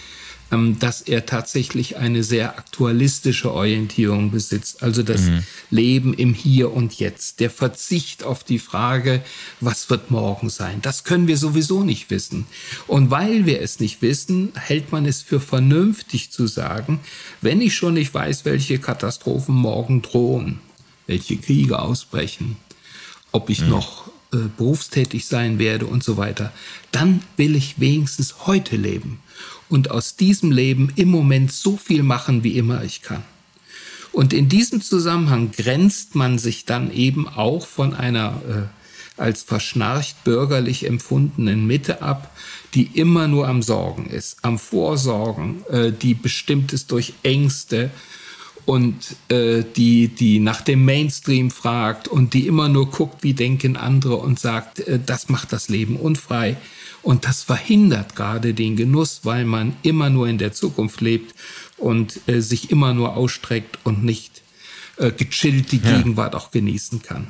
dass 0.51 1.03
er 1.03 1.27
tatsächlich 1.27 1.97
eine 1.97 2.23
sehr 2.23 2.57
aktualistische 2.57 3.53
Orientierung 3.53 4.31
besitzt. 4.31 4.83
Also 4.83 5.03
das 5.03 5.23
mhm. 5.23 5.43
Leben 5.71 6.15
im 6.15 6.35
Hier 6.35 6.73
und 6.73 6.95
Jetzt. 6.99 7.41
Der 7.41 7.51
Verzicht 7.51 8.23
auf 8.23 8.45
die 8.45 8.61
Frage, 8.61 9.23
was 9.61 9.91
wird 9.91 10.11
morgen 10.11 10.49
sein? 10.49 10.81
Das 10.83 11.03
können 11.03 11.27
wir 11.27 11.37
sowieso 11.37 11.83
nicht 11.83 12.11
wissen. 12.11 12.47
Und 12.87 13.11
weil 13.11 13.45
wir 13.47 13.61
es 13.61 13.81
nicht 13.81 14.03
wissen, 14.03 14.53
hält 14.55 14.93
man 14.93 15.05
es 15.05 15.23
für 15.23 15.41
vernünftig 15.41 16.31
zu 16.31 16.47
sagen, 16.47 17.01
wenn 17.41 17.61
ich 17.61 17.75
schon 17.75 17.95
nicht 17.95 18.15
weiß, 18.15 18.45
welche 18.45 18.79
Katastrophen 18.79 19.55
morgen 19.55 20.03
drohen, 20.03 20.61
welche 21.09 21.37
Kriege 21.39 21.81
ausbrechen, 21.81 22.57
ob 23.33 23.51
ich 23.51 23.63
mhm. 23.63 23.71
noch 23.71 24.07
äh, 24.33 24.39
berufstätig 24.57 25.27
sein 25.27 25.59
werde 25.59 25.87
und 25.87 26.05
so 26.05 26.17
weiter, 26.17 26.53
dann 26.93 27.23
will 27.37 27.57
ich 27.57 27.81
wenigstens 27.81 28.47
heute 28.47 28.77
leben 28.77 29.19
und 29.69 29.91
aus 29.91 30.17
diesem 30.17 30.53
Leben 30.53 30.93
im 30.97 31.09
Moment 31.09 31.53
so 31.53 31.77
viel 31.77 32.03
machen, 32.03 32.45
wie 32.45 32.57
immer 32.57 32.85
ich 32.85 33.03
kann. 33.03 33.23
Und 34.13 34.33
in 34.33 34.49
diesem 34.49 34.81
Zusammenhang 34.81 35.51
grenzt 35.51 36.15
man 36.15 36.39
sich 36.39 36.65
dann 36.65 36.93
eben 36.93 37.29
auch 37.29 37.67
von 37.67 37.93
einer 37.93 38.41
äh, 38.49 39.21
als 39.21 39.43
verschnarcht 39.43 40.25
bürgerlich 40.25 40.87
empfundenen 40.87 41.67
Mitte 41.67 42.03
ab, 42.03 42.35
die 42.75 42.85
immer 42.95 43.29
nur 43.29 43.49
am 43.49 43.63
Sorgen 43.63 44.07
ist, 44.07 44.39
am 44.43 44.59
Vorsorgen, 44.59 45.65
äh, 45.71 45.93
die 45.93 46.15
bestimmt 46.15 46.73
ist 46.73 46.93
durch 46.93 47.15
Ängste 47.23 47.91
und 48.67 49.17
äh, 49.29 49.65
die, 49.77 50.09
die 50.09 50.41
nach 50.41 50.61
dem 50.61 50.85
Mainstream 50.85 51.51
fragt 51.51 52.09
und 52.09 52.35
die 52.35 52.47
immer 52.47 52.69
nur 52.69 52.91
guckt, 52.91 53.23
wie 53.23 53.33
denken 53.35 53.77
andere 53.77 54.17
und 54.17 54.39
sagt, 54.39 54.81
äh, 54.81 54.99
das 55.05 55.29
macht 55.29 55.53
das 55.53 55.69
Leben 55.69 55.97
unfrei. 55.97 56.57
Und 57.07 57.25
das 57.25 57.45
verhindert 57.45 58.17
gerade 58.17 58.53
den 58.53 58.75
Genuss, 58.75 59.21
weil 59.23 59.45
man 59.45 59.77
immer 59.85 60.11
nur 60.11 60.27
in 60.27 60.39
der 60.39 60.53
Zukunft 60.53 61.01
lebt 61.01 61.37
und 61.77 62.19
äh, 62.27 62.41
sich 62.41 62.73
immer 62.73 62.95
nur 62.95 63.17
ausstreckt 63.17 63.79
und 63.85 64.03
nicht 64.03 64.43
äh, 64.97 65.13
gechillt 65.13 65.71
die 65.71 65.79
ja. 65.79 65.99
Gegenwart 65.99 66.35
auch 66.35 66.51
genießen 66.51 67.03
kann. 67.03 67.29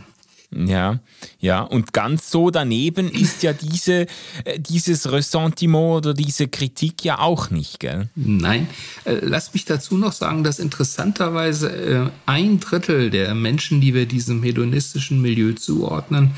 Ja, 0.51 1.01
ja, 1.41 1.61
und 1.61 1.93
ganz 1.93 2.31
so 2.31 2.51
daneben 2.51 3.11
ist 3.11 3.43
ja 3.43 3.53
diese, 3.53 4.07
äh, 4.45 4.59
dieses 4.59 5.12
Ressentiment 5.12 5.99
oder 5.99 6.15
diese 6.15 6.49
Kritik 6.49 7.05
ja 7.05 7.19
auch 7.19 7.51
nicht, 7.51 7.79
gell? 7.79 8.09
Nein, 8.15 8.69
äh, 9.05 9.19
lass 9.21 9.53
mich 9.53 9.67
dazu 9.67 9.99
noch 9.99 10.12
sagen, 10.12 10.43
dass 10.43 10.59
interessanterweise 10.59 11.71
äh, 11.71 12.11
ein 12.25 12.61
Drittel 12.61 13.11
der 13.11 13.35
Menschen, 13.35 13.83
die 13.83 13.93
wir 13.93 14.07
diesem 14.07 14.43
hedonistischen 14.43 15.21
Milieu 15.21 15.53
zuordnen, 15.53 16.31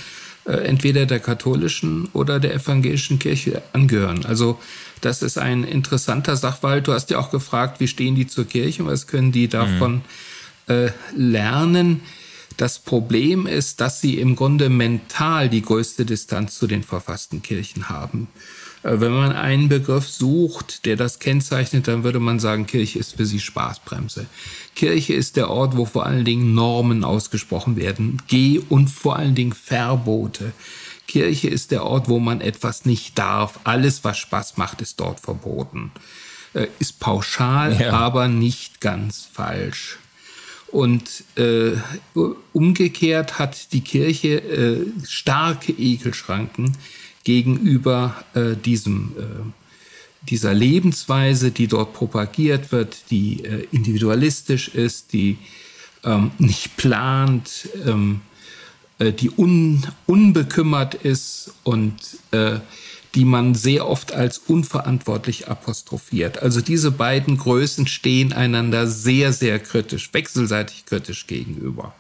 entweder 0.53 1.07
der 1.07 1.21
katholischen 1.21 2.09
oder 2.13 2.41
der 2.41 2.55
evangelischen 2.55 3.19
Kirche 3.19 3.63
angehören. 3.73 4.25
Also 4.25 4.59
das 5.01 5.23
ist 5.23 5.39
ein 5.39 5.65
interessanter 5.65 6.37
Sachverhalt. 6.37 6.87
Du 6.87 6.93
hast 6.93 7.11
ja 7.11 7.19
auch 7.19 7.31
gefragt, 7.31 7.81
wie 7.81 7.89
stehen 7.89 8.15
die 8.15 8.27
zur 8.27 8.47
Kirche, 8.47 8.85
was 8.87 9.07
können 9.07 9.33
die 9.33 9.49
davon 9.49 10.03
mhm. 10.67 10.75
äh, 10.75 10.91
lernen. 11.15 12.01
Das 12.57 12.81
Problem 12.81 13.47
ist, 13.47 13.81
dass 13.81 14.01
sie 14.01 14.19
im 14.19 14.35
Grunde 14.35 14.69
mental 14.69 15.49
die 15.49 15.63
größte 15.63 16.05
Distanz 16.05 16.59
zu 16.59 16.67
den 16.67 16.83
verfassten 16.83 17.41
Kirchen 17.41 17.89
haben. 17.89 18.27
Äh, 18.83 19.01
wenn 19.01 19.13
man 19.13 19.33
einen 19.33 19.69
Begriff 19.69 20.09
sucht, 20.09 20.85
der 20.85 20.97
das 20.97 21.19
kennzeichnet, 21.19 21.89
dann 21.89 22.05
würde 22.05 22.21
man 22.21 22.39
sagen, 22.39 22.67
Kirche 22.67 22.99
ist 22.99 23.17
für 23.17 23.27
sie 23.27 23.41
Spaßbremse. 23.41 24.27
Kirche 24.75 25.15
ist 25.15 25.37
der 25.37 25.51
Ort, 25.51 25.77
wo 25.77 25.85
vor 25.85 26.07
allen 26.07 26.25
Dingen 26.25 26.55
Normen 26.55 27.05
ausgesprochen 27.05 27.77
werden, 27.77 28.23
Geh- 28.29 28.61
und 28.69 28.89
vor 28.89 29.17
allen 29.17 29.35
Dingen 29.35 29.53
Verbote. 29.53 30.53
Kirche 31.07 31.49
ist 31.49 31.71
der 31.71 31.85
Ort, 31.85 32.09
wo 32.09 32.19
man 32.19 32.41
etwas 32.41 32.85
nicht 32.85 33.19
darf. 33.19 33.61
Alles, 33.65 34.05
was 34.05 34.19
Spaß 34.19 34.59
macht, 34.59 34.81
ist 34.81 35.01
dort 35.01 35.21
verboten. 35.21 35.91
Äh, 36.55 36.69
ist 36.79 37.01
pauschal, 37.01 37.81
ja. 37.81 37.93
aber 37.93 38.29
nicht 38.29 38.81
ganz 38.81 39.27
falsch. 39.33 39.99
Und 40.71 41.25
äh, 41.37 41.73
umgekehrt 42.53 43.39
hat 43.39 43.73
die 43.73 43.81
Kirche 43.81 44.39
äh, 44.39 44.87
starke 45.07 45.73
Ekelschranken 45.73 46.77
gegenüber 47.25 48.17
äh, 48.35 48.55
diesem, 48.57 49.15
äh, 49.19 50.29
dieser 50.29 50.55
Lebensweise, 50.55 51.51
die 51.51 51.67
dort 51.67 51.93
propagiert 51.93 52.73
wird, 52.73 53.11
die 53.11 53.45
äh, 53.45 53.67
individualistisch 53.73 54.69
ist, 54.69 55.13
die 55.13 55.39
ähm, 56.05 56.31
nicht 56.39 56.77
plant, 56.77 57.69
ähm, 57.87 58.21
äh, 58.99 59.13
die 59.13 59.31
un, 59.31 59.87
unbekümmert 60.07 60.95
ist 60.95 61.53
und 61.65 61.95
äh, 62.31 62.59
die 63.15 63.25
man 63.25 63.55
sehr 63.55 63.89
oft 63.89 64.13
als 64.13 64.39
unverantwortlich 64.39 65.49
apostrophiert. 65.49 66.43
Also 66.43 66.61
diese 66.61 66.91
beiden 66.91 67.37
Größen 67.39 67.87
stehen 67.87 68.33
einander 68.33 68.87
sehr, 68.87 69.33
sehr 69.33 69.59
kritisch, 69.59 70.13
wechselseitig 70.13 70.85
kritisch 70.87 71.27
gegenüber. 71.27 71.95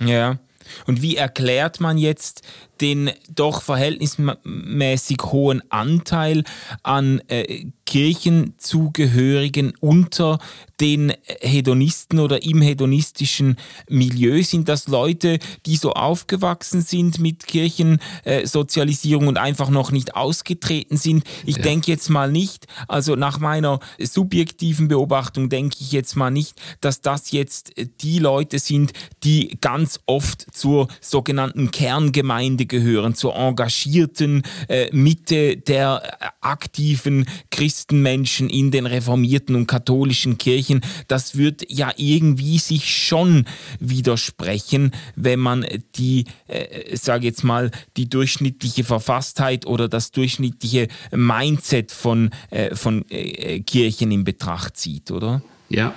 Ja. 0.00 0.38
Und 0.86 1.02
wie 1.02 1.16
erklärt 1.16 1.80
man 1.80 1.98
jetzt 1.98 2.42
den 2.80 3.10
doch 3.34 3.62
verhältnismäßig 3.62 5.18
hohen 5.24 5.62
Anteil 5.70 6.44
an 6.82 7.20
äh, 7.28 7.66
Kirchenzugehörigen 7.86 9.74
unter 9.80 10.38
den 10.80 11.12
Hedonisten 11.40 12.18
oder 12.18 12.42
im 12.42 12.60
hedonistischen 12.62 13.56
Milieu? 13.88 14.42
Sind 14.42 14.68
das 14.68 14.88
Leute, 14.88 15.38
die 15.66 15.76
so 15.76 15.92
aufgewachsen 15.92 16.80
sind 16.80 17.18
mit 17.18 17.46
Kirchensozialisierung 17.46 19.24
äh, 19.24 19.28
und 19.28 19.38
einfach 19.38 19.70
noch 19.70 19.92
nicht 19.92 20.16
ausgetreten 20.16 20.96
sind? 20.96 21.24
Ich 21.44 21.56
ja. 21.56 21.62
denke 21.62 21.90
jetzt 21.90 22.08
mal 22.10 22.30
nicht, 22.30 22.66
also 22.88 23.16
nach 23.16 23.38
meiner 23.38 23.80
subjektiven 24.00 24.88
Beobachtung 24.88 25.48
denke 25.48 25.76
ich 25.80 25.92
jetzt 25.92 26.16
mal 26.16 26.30
nicht, 26.30 26.60
dass 26.80 27.00
das 27.00 27.30
jetzt 27.30 27.72
die 28.00 28.18
Leute 28.18 28.58
sind, 28.58 28.92
die 29.22 29.56
ganz 29.60 30.00
oft 30.06 30.46
zur 30.52 30.88
sogenannten 31.00 31.70
Kerngemeinde 31.70 32.66
gehören, 32.74 33.14
zur 33.14 33.36
engagierten 33.36 34.42
äh, 34.68 34.88
Mitte 34.92 35.56
der 35.56 36.02
äh, 36.02 36.26
aktiven 36.40 37.26
Christenmenschen 37.50 38.50
in 38.50 38.70
den 38.70 38.86
reformierten 38.86 39.54
und 39.54 39.66
katholischen 39.66 40.38
Kirchen. 40.38 40.80
Das 41.08 41.36
wird 41.36 41.64
ja 41.68 41.92
irgendwie 41.96 42.58
sich 42.58 42.92
schon 42.92 43.44
widersprechen, 43.78 44.92
wenn 45.14 45.38
man 45.38 45.64
die, 45.94 46.24
äh, 46.48 46.96
sage 46.96 47.26
jetzt 47.26 47.44
mal, 47.44 47.70
die 47.96 48.08
durchschnittliche 48.08 48.84
Verfasstheit 48.84 49.66
oder 49.66 49.88
das 49.88 50.10
durchschnittliche 50.10 50.88
Mindset 51.12 51.92
von, 51.92 52.30
äh, 52.50 52.74
von 52.74 53.04
äh, 53.10 53.60
Kirchen 53.60 54.10
in 54.10 54.24
Betracht 54.24 54.76
zieht, 54.76 55.10
oder? 55.10 55.42
Ja, 55.68 55.94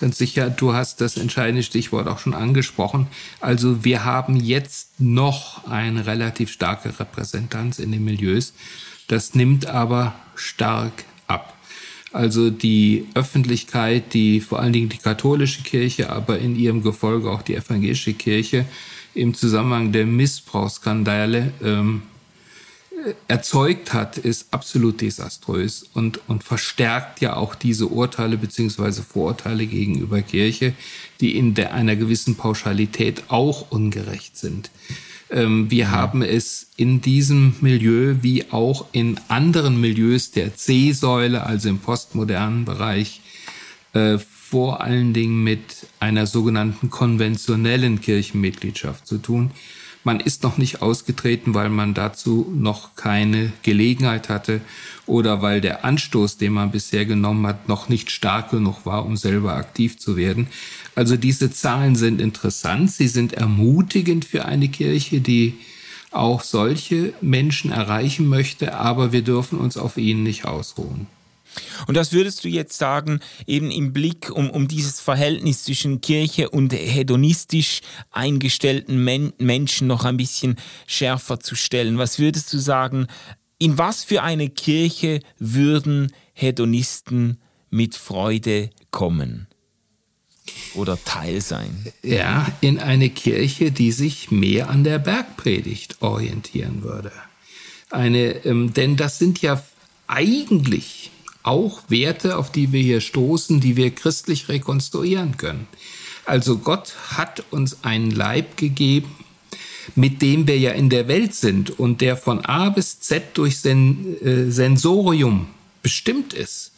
ganz 0.00 0.18
sicher, 0.18 0.50
du 0.50 0.74
hast 0.74 1.00
das 1.00 1.16
entscheidende 1.16 1.62
Stichwort 1.62 2.08
auch 2.08 2.18
schon 2.18 2.34
angesprochen. 2.34 3.06
Also 3.40 3.84
wir 3.84 4.04
haben 4.04 4.36
jetzt 4.36 5.00
noch 5.00 5.66
eine 5.66 6.06
relativ 6.06 6.50
starke 6.50 6.98
Repräsentanz 6.98 7.78
in 7.78 7.92
den 7.92 8.04
Milieus. 8.04 8.52
Das 9.08 9.34
nimmt 9.34 9.66
aber 9.66 10.14
stark 10.34 11.04
ab. 11.26 11.54
Also 12.12 12.50
die 12.50 13.06
Öffentlichkeit, 13.14 14.14
die 14.14 14.40
vor 14.40 14.60
allen 14.60 14.72
Dingen 14.72 14.88
die 14.88 14.98
katholische 14.98 15.62
Kirche, 15.62 16.10
aber 16.10 16.38
in 16.38 16.56
ihrem 16.56 16.82
Gefolge 16.82 17.30
auch 17.30 17.42
die 17.42 17.54
evangelische 17.54 18.14
Kirche 18.14 18.64
im 19.14 19.34
Zusammenhang 19.34 19.92
der 19.92 20.06
Missbrauchsskandale 20.06 21.52
ähm, 21.62 22.02
erzeugt 23.28 23.92
hat, 23.92 24.18
ist 24.18 24.52
absolut 24.52 25.00
desaströs 25.00 25.86
und, 25.94 26.20
und 26.28 26.44
verstärkt 26.44 27.20
ja 27.20 27.36
auch 27.36 27.54
diese 27.54 27.86
Urteile 27.86 28.36
beziehungsweise 28.36 29.02
Vorurteile 29.02 29.66
gegenüber 29.66 30.22
Kirche, 30.22 30.74
die 31.20 31.36
in 31.36 31.54
der, 31.54 31.74
einer 31.74 31.96
gewissen 31.96 32.36
Pauschalität 32.36 33.24
auch 33.28 33.70
ungerecht 33.70 34.36
sind. 34.36 34.70
Ähm, 35.30 35.70
wir 35.70 35.90
haben 35.90 36.22
es 36.22 36.68
in 36.76 37.00
diesem 37.00 37.54
Milieu 37.60 38.16
wie 38.22 38.50
auch 38.50 38.86
in 38.92 39.20
anderen 39.28 39.80
Milieus 39.80 40.30
der 40.30 40.54
C-Säule, 40.54 41.44
also 41.44 41.68
im 41.68 41.78
postmodernen 41.78 42.64
Bereich, 42.64 43.20
äh, 43.92 44.18
vor 44.18 44.80
allen 44.80 45.12
Dingen 45.12 45.44
mit 45.44 45.86
einer 46.00 46.26
sogenannten 46.26 46.88
konventionellen 46.88 48.00
Kirchenmitgliedschaft 48.00 49.06
zu 49.06 49.18
tun 49.18 49.50
man 50.08 50.20
ist 50.20 50.42
noch 50.42 50.56
nicht 50.56 50.80
ausgetreten, 50.80 51.52
weil 51.52 51.68
man 51.68 51.92
dazu 51.92 52.50
noch 52.56 52.94
keine 52.96 53.52
Gelegenheit 53.62 54.30
hatte 54.30 54.62
oder 55.04 55.42
weil 55.42 55.60
der 55.60 55.84
Anstoß, 55.84 56.38
den 56.38 56.54
man 56.54 56.70
bisher 56.70 57.04
genommen 57.04 57.46
hat, 57.46 57.68
noch 57.68 57.90
nicht 57.90 58.10
stark 58.10 58.50
genug 58.50 58.86
war, 58.86 59.04
um 59.04 59.18
selber 59.18 59.52
aktiv 59.52 59.98
zu 59.98 60.16
werden. 60.16 60.46
Also 60.94 61.18
diese 61.18 61.50
Zahlen 61.50 61.94
sind 61.94 62.22
interessant, 62.22 62.90
sie 62.90 63.06
sind 63.06 63.34
ermutigend 63.34 64.24
für 64.24 64.46
eine 64.46 64.70
Kirche, 64.70 65.20
die 65.20 65.58
auch 66.10 66.42
solche 66.42 67.12
Menschen 67.20 67.70
erreichen 67.70 68.28
möchte, 68.28 68.76
aber 68.76 69.12
wir 69.12 69.20
dürfen 69.20 69.58
uns 69.58 69.76
auf 69.76 69.98
ihnen 69.98 70.22
nicht 70.22 70.46
ausruhen. 70.46 71.06
Und 71.86 71.96
was 71.96 72.12
würdest 72.12 72.44
du 72.44 72.48
jetzt 72.48 72.78
sagen, 72.78 73.20
eben 73.46 73.70
im 73.70 73.92
Blick 73.92 74.30
um, 74.30 74.50
um 74.50 74.68
dieses 74.68 75.00
Verhältnis 75.00 75.64
zwischen 75.64 76.00
Kirche 76.00 76.50
und 76.50 76.72
hedonistisch 76.72 77.80
eingestellten 78.10 79.02
Men 79.02 79.32
Menschen 79.38 79.86
noch 79.86 80.04
ein 80.04 80.16
bisschen 80.16 80.56
schärfer 80.86 81.40
zu 81.40 81.54
stellen? 81.54 81.98
Was 81.98 82.18
würdest 82.18 82.52
du 82.52 82.58
sagen, 82.58 83.06
in 83.58 83.78
was 83.78 84.04
für 84.04 84.22
eine 84.22 84.48
Kirche 84.48 85.20
würden 85.38 86.12
Hedonisten 86.32 87.38
mit 87.70 87.96
Freude 87.96 88.70
kommen 88.90 89.48
oder 90.74 91.02
Teil 91.04 91.40
sein? 91.40 91.86
Ja, 92.02 92.46
in 92.60 92.78
eine 92.78 93.10
Kirche, 93.10 93.72
die 93.72 93.92
sich 93.92 94.30
mehr 94.30 94.70
an 94.70 94.84
der 94.84 94.98
Bergpredigt 94.98 96.00
orientieren 96.00 96.82
würde. 96.82 97.12
Eine, 97.90 98.44
ähm, 98.44 98.72
denn 98.74 98.96
das 98.96 99.18
sind 99.18 99.42
ja 99.42 99.62
eigentlich 100.06 101.10
auch 101.42 101.82
Werte, 101.88 102.36
auf 102.36 102.52
die 102.52 102.72
wir 102.72 102.82
hier 102.82 103.00
stoßen, 103.00 103.60
die 103.60 103.76
wir 103.76 103.90
christlich 103.90 104.48
rekonstruieren 104.48 105.36
können. 105.36 105.66
Also 106.24 106.58
Gott 106.58 106.94
hat 107.10 107.42
uns 107.50 107.84
einen 107.84 108.10
Leib 108.10 108.56
gegeben, 108.56 109.08
mit 109.94 110.20
dem 110.20 110.46
wir 110.46 110.58
ja 110.58 110.72
in 110.72 110.90
der 110.90 111.08
Welt 111.08 111.34
sind 111.34 111.78
und 111.78 112.00
der 112.00 112.16
von 112.16 112.44
A 112.44 112.68
bis 112.68 113.00
Z 113.00 113.22
durch 113.34 113.58
Sen 113.58 114.16
äh, 114.22 114.50
Sensorium 114.50 115.46
bestimmt 115.82 116.34
ist, 116.34 116.72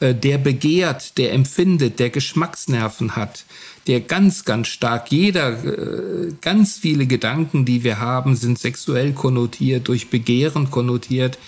äh, 0.00 0.14
der 0.14 0.38
begehrt, 0.38 1.16
der 1.16 1.32
empfindet, 1.32 1.98
der 1.98 2.10
Geschmacksnerven 2.10 3.16
hat, 3.16 3.44
der 3.86 4.00
ganz, 4.00 4.44
ganz 4.44 4.68
stark, 4.68 5.10
jeder, 5.10 5.64
äh, 5.64 6.32
ganz 6.40 6.76
viele 6.76 7.06
Gedanken, 7.06 7.64
die 7.64 7.84
wir 7.84 7.98
haben, 7.98 8.36
sind 8.36 8.58
sexuell 8.58 9.12
konnotiert, 9.12 9.88
durch 9.88 10.10
Begehren 10.10 10.70
konnotiert. 10.70 11.38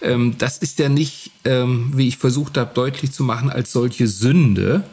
Ähm, 0.00 0.36
das 0.38 0.58
ist 0.58 0.78
ja 0.78 0.88
nicht, 0.88 1.32
ähm, 1.44 1.92
wie 1.94 2.08
ich 2.08 2.18
versucht 2.18 2.56
habe 2.56 2.72
deutlich 2.74 3.12
zu 3.12 3.22
machen, 3.24 3.50
als 3.50 3.72
solche 3.72 4.06
Sünde, 4.06 4.84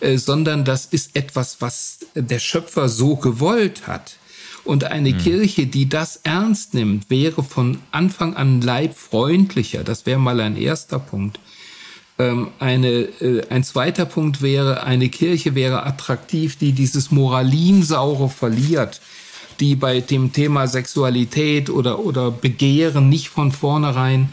äh, 0.00 0.16
sondern 0.18 0.64
das 0.64 0.86
ist 0.86 1.16
etwas, 1.16 1.60
was 1.60 2.00
der 2.14 2.38
Schöpfer 2.38 2.88
so 2.88 3.16
gewollt 3.16 3.86
hat. 3.86 4.16
Und 4.64 4.84
eine 4.84 5.12
mhm. 5.12 5.18
Kirche, 5.18 5.66
die 5.66 5.88
das 5.88 6.20
ernst 6.24 6.74
nimmt, 6.74 7.08
wäre 7.08 7.42
von 7.42 7.78
Anfang 7.90 8.36
an 8.36 8.60
leibfreundlicher. 8.60 9.82
Das 9.82 10.04
wäre 10.04 10.18
mal 10.18 10.40
ein 10.40 10.56
erster 10.56 10.98
Punkt. 10.98 11.40
Ähm, 12.18 12.48
eine, 12.58 12.88
äh, 12.88 13.46
ein 13.48 13.62
zweiter 13.62 14.04
Punkt 14.04 14.42
wäre, 14.42 14.82
eine 14.82 15.08
Kirche 15.08 15.54
wäre 15.54 15.86
attraktiv, 15.86 16.56
die 16.56 16.72
dieses 16.72 17.10
Moralinsaure 17.10 18.28
verliert, 18.28 19.00
die 19.60 19.76
bei 19.76 20.00
dem 20.00 20.32
Thema 20.32 20.66
Sexualität 20.66 21.70
oder, 21.70 22.00
oder 22.00 22.30
Begehren 22.30 23.08
nicht 23.08 23.28
von 23.28 23.52
vornherein 23.52 24.30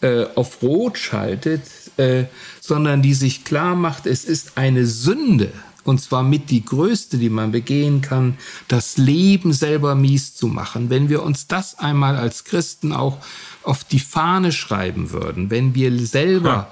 äh, 0.00 0.26
auf 0.34 0.62
Rot 0.62 0.98
schaltet, 0.98 1.62
äh, 1.96 2.24
sondern 2.60 3.02
die 3.02 3.14
sich 3.14 3.44
klar 3.44 3.74
macht, 3.74 4.06
es 4.06 4.24
ist 4.24 4.56
eine 4.56 4.86
Sünde, 4.86 5.52
und 5.84 6.00
zwar 6.00 6.22
mit 6.22 6.50
die 6.50 6.64
größte, 6.64 7.18
die 7.18 7.28
man 7.28 7.52
begehen 7.52 8.00
kann, 8.00 8.38
das 8.68 8.96
Leben 8.96 9.52
selber 9.52 9.94
mies 9.94 10.34
zu 10.34 10.46
machen. 10.48 10.90
Wenn 10.90 11.08
wir 11.08 11.22
uns 11.22 11.46
das 11.46 11.78
einmal 11.78 12.16
als 12.16 12.44
Christen 12.44 12.92
auch 12.92 13.18
auf 13.62 13.84
die 13.84 14.00
Fahne 14.00 14.50
schreiben 14.50 15.10
würden, 15.10 15.50
wenn 15.50 15.74
wir 15.74 15.96
selber 16.06 16.48
ja. 16.48 16.70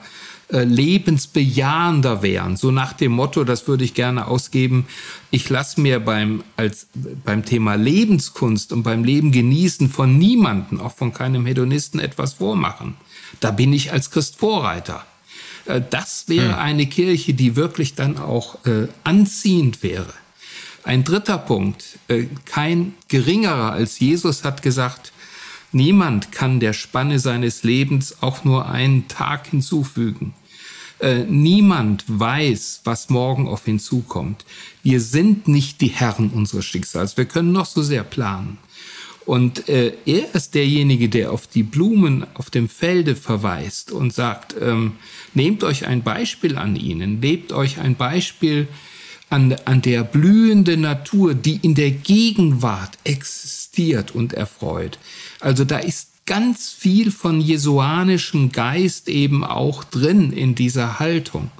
Äh, 0.52 0.64
lebensbejahender 0.64 2.22
wären, 2.22 2.56
so 2.56 2.70
nach 2.70 2.92
dem 2.92 3.12
Motto, 3.12 3.42
das 3.42 3.66
würde 3.68 3.84
ich 3.84 3.94
gerne 3.94 4.26
ausgeben, 4.26 4.86
ich 5.30 5.48
lasse 5.48 5.80
mir 5.80 5.98
beim, 5.98 6.44
als, 6.56 6.88
beim 7.24 7.44
Thema 7.44 7.74
Lebenskunst 7.74 8.72
und 8.72 8.82
beim 8.82 9.02
Leben 9.02 9.32
genießen 9.32 9.88
von 9.88 10.18
niemanden, 10.18 10.78
auch 10.78 10.94
von 10.94 11.14
keinem 11.14 11.46
Hedonisten 11.46 12.00
etwas 12.00 12.34
vormachen. 12.34 12.96
Da 13.40 13.50
bin 13.50 13.72
ich 13.72 13.92
als 13.92 14.10
Christ 14.10 14.36
Vorreiter. 14.36 15.06
Äh, 15.64 15.80
das 15.88 16.28
wäre 16.28 16.52
hm. 16.52 16.58
eine 16.58 16.86
Kirche, 16.86 17.34
die 17.34 17.56
wirklich 17.56 17.94
dann 17.94 18.18
auch 18.18 18.64
äh, 18.66 18.88
anziehend 19.04 19.82
wäre. 19.82 20.12
Ein 20.84 21.04
dritter 21.04 21.38
Punkt, 21.38 21.98
äh, 22.08 22.26
kein 22.44 22.94
geringerer 23.08 23.72
als 23.72 24.00
Jesus 24.00 24.44
hat 24.44 24.60
gesagt, 24.62 25.12
niemand 25.70 26.32
kann 26.32 26.60
der 26.60 26.72
Spanne 26.72 27.18
seines 27.20 27.62
Lebens 27.62 28.20
auch 28.20 28.44
nur 28.44 28.68
einen 28.68 29.08
Tag 29.08 29.46
hinzufügen. 29.46 30.34
Äh, 31.02 31.24
niemand 31.24 32.04
weiß, 32.06 32.82
was 32.84 33.10
morgen 33.10 33.48
auf 33.48 33.66
ihn 33.66 33.80
zukommt. 33.80 34.44
Wir 34.84 35.00
sind 35.00 35.48
nicht 35.48 35.80
die 35.80 35.88
Herren 35.88 36.30
unseres 36.30 36.64
Schicksals. 36.64 37.16
Wir 37.16 37.24
können 37.24 37.50
noch 37.50 37.66
so 37.66 37.82
sehr 37.82 38.04
planen. 38.04 38.58
Und 39.26 39.68
äh, 39.68 39.94
er 40.06 40.32
ist 40.32 40.54
derjenige, 40.54 41.08
der 41.08 41.32
auf 41.32 41.48
die 41.48 41.64
Blumen 41.64 42.24
auf 42.34 42.50
dem 42.50 42.68
Felde 42.68 43.16
verweist 43.16 43.90
und 43.90 44.12
sagt, 44.12 44.54
ähm, 44.60 44.92
nehmt 45.34 45.64
euch 45.64 45.86
ein 45.86 46.04
Beispiel 46.04 46.56
an 46.56 46.76
ihnen, 46.76 47.20
lebt 47.20 47.50
euch 47.52 47.80
ein 47.80 47.96
Beispiel 47.96 48.68
an, 49.28 49.56
an 49.64 49.82
der 49.82 50.04
blühenden 50.04 50.82
Natur, 50.82 51.34
die 51.34 51.58
in 51.62 51.74
der 51.74 51.90
Gegenwart 51.90 52.96
existiert 53.02 54.14
und 54.14 54.34
erfreut. 54.34 55.00
Also 55.40 55.64
da 55.64 55.78
ist 55.78 56.11
ganz 56.26 56.70
viel 56.70 57.10
von 57.10 57.40
jesuanischem 57.40 58.52
Geist 58.52 59.08
eben 59.08 59.44
auch 59.44 59.84
drin 59.84 60.32
in 60.32 60.54
dieser 60.54 60.98
Haltung. 60.98 61.50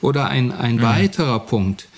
Oder 0.00 0.28
ein, 0.28 0.52
ein 0.52 0.76
mhm. 0.76 0.82
weiterer 0.82 1.40
Punkt. 1.40 1.88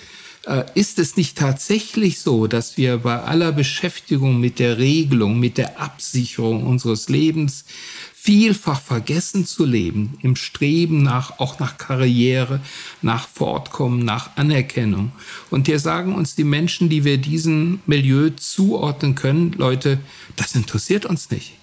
Äh, 0.45 0.63
ist 0.73 0.97
es 0.97 1.17
nicht 1.17 1.37
tatsächlich 1.37 2.19
so, 2.19 2.47
dass 2.47 2.77
wir 2.77 2.97
bei 2.97 3.19
aller 3.21 3.51
Beschäftigung 3.51 4.39
mit 4.39 4.57
der 4.57 4.79
Regelung, 4.79 5.39
mit 5.39 5.57
der 5.57 5.79
Absicherung 5.79 6.65
unseres 6.65 7.09
Lebens 7.09 7.65
vielfach 8.13 8.81
vergessen 8.81 9.45
zu 9.47 9.65
leben, 9.65 10.17
im 10.21 10.35
Streben 10.35 11.01
nach, 11.01 11.39
auch 11.39 11.59
nach 11.59 11.77
Karriere, 11.77 12.59
nach 13.01 13.27
Fortkommen, 13.27 14.05
nach 14.05 14.35
Anerkennung. 14.35 15.11
Und 15.49 15.67
hier 15.67 15.79
sagen 15.79 16.13
uns 16.13 16.35
die 16.35 16.43
Menschen, 16.43 16.89
die 16.89 17.03
wir 17.03 17.17
diesem 17.17 17.79
Milieu 17.87 18.29
zuordnen 18.29 19.15
können, 19.15 19.53
Leute, 19.53 19.99
das 20.35 20.53
interessiert 20.53 21.05
uns 21.07 21.31
nicht. 21.31 21.53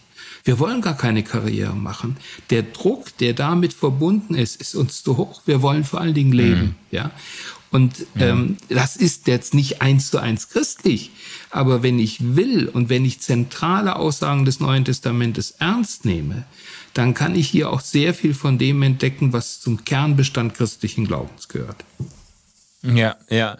Wir 0.48 0.58
wollen 0.58 0.80
gar 0.80 0.96
keine 0.96 1.22
Karriere 1.22 1.76
machen. 1.76 2.16
Der 2.48 2.62
Druck, 2.62 3.14
der 3.18 3.34
damit 3.34 3.74
verbunden 3.74 4.34
ist, 4.34 4.58
ist 4.58 4.74
uns 4.74 5.02
zu 5.02 5.18
hoch. 5.18 5.42
Wir 5.44 5.60
wollen 5.60 5.84
vor 5.84 6.00
allen 6.00 6.14
Dingen 6.14 6.32
leben, 6.32 6.62
mhm. 6.62 6.74
ja. 6.90 7.10
Und 7.70 8.06
ähm, 8.16 8.56
das 8.70 8.96
ist 8.96 9.26
jetzt 9.26 9.52
nicht 9.52 9.82
eins 9.82 10.10
zu 10.10 10.16
eins 10.16 10.48
christlich. 10.48 11.10
Aber 11.50 11.82
wenn 11.82 11.98
ich 11.98 12.34
will 12.34 12.66
und 12.66 12.88
wenn 12.88 13.04
ich 13.04 13.20
zentrale 13.20 13.96
Aussagen 13.96 14.46
des 14.46 14.58
Neuen 14.58 14.86
Testamentes 14.86 15.50
ernst 15.58 16.06
nehme, 16.06 16.46
dann 16.94 17.12
kann 17.12 17.34
ich 17.34 17.50
hier 17.50 17.68
auch 17.68 17.80
sehr 17.80 18.14
viel 18.14 18.32
von 18.32 18.56
dem 18.56 18.80
entdecken, 18.80 19.34
was 19.34 19.60
zum 19.60 19.84
Kernbestand 19.84 20.54
christlichen 20.54 21.06
Glaubens 21.06 21.48
gehört. 21.48 21.84
Ja, 22.82 23.16
ja. 23.28 23.58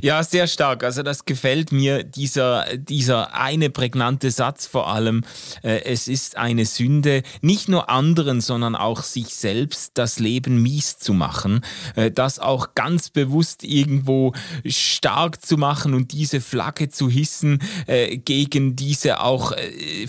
Ja, 0.00 0.22
sehr 0.22 0.46
stark. 0.46 0.84
Also 0.84 1.02
das 1.02 1.24
gefällt 1.24 1.72
mir, 1.72 2.04
dieser, 2.04 2.76
dieser 2.76 3.34
eine 3.34 3.70
prägnante 3.70 4.30
Satz 4.30 4.66
vor 4.66 4.88
allem. 4.88 5.24
Äh, 5.62 5.82
es 5.84 6.08
ist 6.08 6.36
eine 6.36 6.64
Sünde, 6.64 7.22
nicht 7.40 7.68
nur 7.68 7.90
anderen, 7.90 8.40
sondern 8.40 8.76
auch 8.76 9.02
sich 9.02 9.34
selbst 9.34 9.92
das 9.94 10.18
Leben 10.18 10.62
mies 10.62 10.98
zu 10.98 11.12
machen. 11.12 11.62
Äh, 11.96 12.10
das 12.10 12.38
auch 12.38 12.74
ganz 12.74 13.10
bewusst 13.10 13.64
irgendwo 13.64 14.32
stark 14.64 15.44
zu 15.44 15.56
machen 15.56 15.94
und 15.94 16.12
diese 16.12 16.40
Flagge 16.40 16.88
zu 16.88 17.08
hissen 17.08 17.60
äh, 17.86 18.16
gegen 18.16 18.76
diese 18.76 19.20
auch 19.20 19.52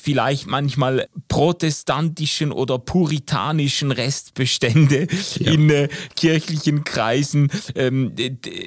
vielleicht 0.02 0.48
manchmal 0.48 1.08
protestantischen 1.28 2.52
oder 2.52 2.78
puritanischen 2.78 3.92
Restbestände 3.92 5.08
ja. 5.40 5.52
in 5.52 5.88
kirchlichen 6.16 6.84
Kreisen, 6.84 7.50
ähm, 7.76 8.14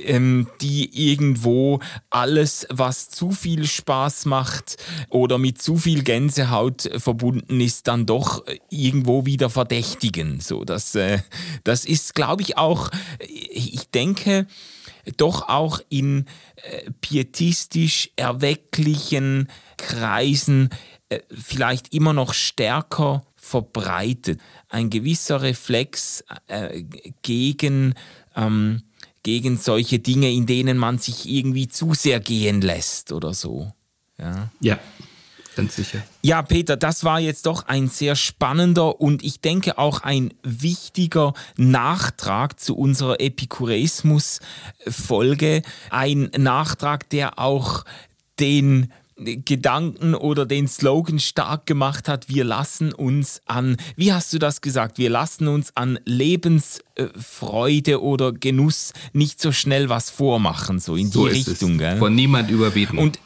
ähm, 0.06 0.46
die 0.60 1.03
irgendwo 1.10 1.80
alles, 2.10 2.66
was 2.70 3.08
zu 3.08 3.30
viel 3.30 3.66
Spaß 3.66 4.26
macht 4.26 4.76
oder 5.08 5.38
mit 5.38 5.60
zu 5.60 5.76
viel 5.76 6.02
Gänsehaut 6.02 6.90
verbunden 6.96 7.60
ist, 7.60 7.88
dann 7.88 8.06
doch 8.06 8.44
irgendwo 8.70 9.26
wieder 9.26 9.50
verdächtigen. 9.50 10.40
So, 10.40 10.64
das, 10.64 10.94
äh, 10.94 11.20
das 11.64 11.84
ist, 11.84 12.14
glaube 12.14 12.42
ich, 12.42 12.58
auch, 12.58 12.90
ich 13.20 13.88
denke, 13.90 14.46
doch 15.16 15.48
auch 15.48 15.80
in 15.88 16.26
äh, 16.56 16.90
pietistisch 17.00 18.10
erwecklichen 18.16 19.48
Kreisen 19.76 20.70
äh, 21.08 21.20
vielleicht 21.30 21.92
immer 21.92 22.12
noch 22.12 22.34
stärker 22.34 23.24
verbreitet. 23.36 24.40
Ein 24.68 24.90
gewisser 24.90 25.42
Reflex 25.42 26.24
äh, 26.46 26.84
gegen 27.22 27.94
ähm, 28.34 28.82
gegen 29.24 29.56
solche 29.56 29.98
Dinge, 29.98 30.30
in 30.30 30.46
denen 30.46 30.78
man 30.78 30.98
sich 30.98 31.28
irgendwie 31.28 31.66
zu 31.66 31.94
sehr 31.94 32.20
gehen 32.20 32.60
lässt 32.60 33.10
oder 33.10 33.34
so. 33.34 33.72
Ja. 34.18 34.50
ja. 34.60 34.78
Ganz 35.56 35.74
sicher. 35.76 36.02
Ja, 36.22 36.42
Peter, 36.42 36.76
das 36.76 37.04
war 37.04 37.20
jetzt 37.20 37.46
doch 37.46 37.66
ein 37.66 37.86
sehr 37.88 38.16
spannender 38.16 39.00
und 39.00 39.22
ich 39.22 39.40
denke 39.40 39.78
auch 39.78 40.00
ein 40.00 40.34
wichtiger 40.42 41.32
Nachtrag 41.56 42.58
zu 42.58 42.76
unserer 42.76 43.20
Epikureismus-Folge. 43.20 45.62
Ein 45.90 46.28
Nachtrag, 46.36 47.08
der 47.10 47.38
auch 47.38 47.84
den 48.40 48.92
Gedanken 49.16 50.14
oder 50.14 50.44
den 50.44 50.66
Slogan 50.66 51.20
stark 51.20 51.66
gemacht 51.66 52.08
hat, 52.08 52.28
wir 52.28 52.42
lassen 52.44 52.92
uns 52.92 53.40
an, 53.46 53.76
wie 53.96 54.12
hast 54.12 54.32
du 54.32 54.38
das 54.38 54.60
gesagt, 54.60 54.98
wir 54.98 55.08
lassen 55.08 55.46
uns 55.46 55.76
an 55.76 56.00
Lebensfreude 56.04 58.02
oder 58.02 58.32
Genuss 58.32 58.92
nicht 59.12 59.40
so 59.40 59.52
schnell 59.52 59.88
was 59.88 60.10
vormachen, 60.10 60.80
so 60.80 60.96
in 60.96 61.10
so 61.10 61.28
die 61.28 61.34
Richtung. 61.34 61.78
Gell? 61.78 61.98
Von 61.98 62.14
niemand 62.14 62.50
überbieten. 62.50 62.98
Und 62.98 63.20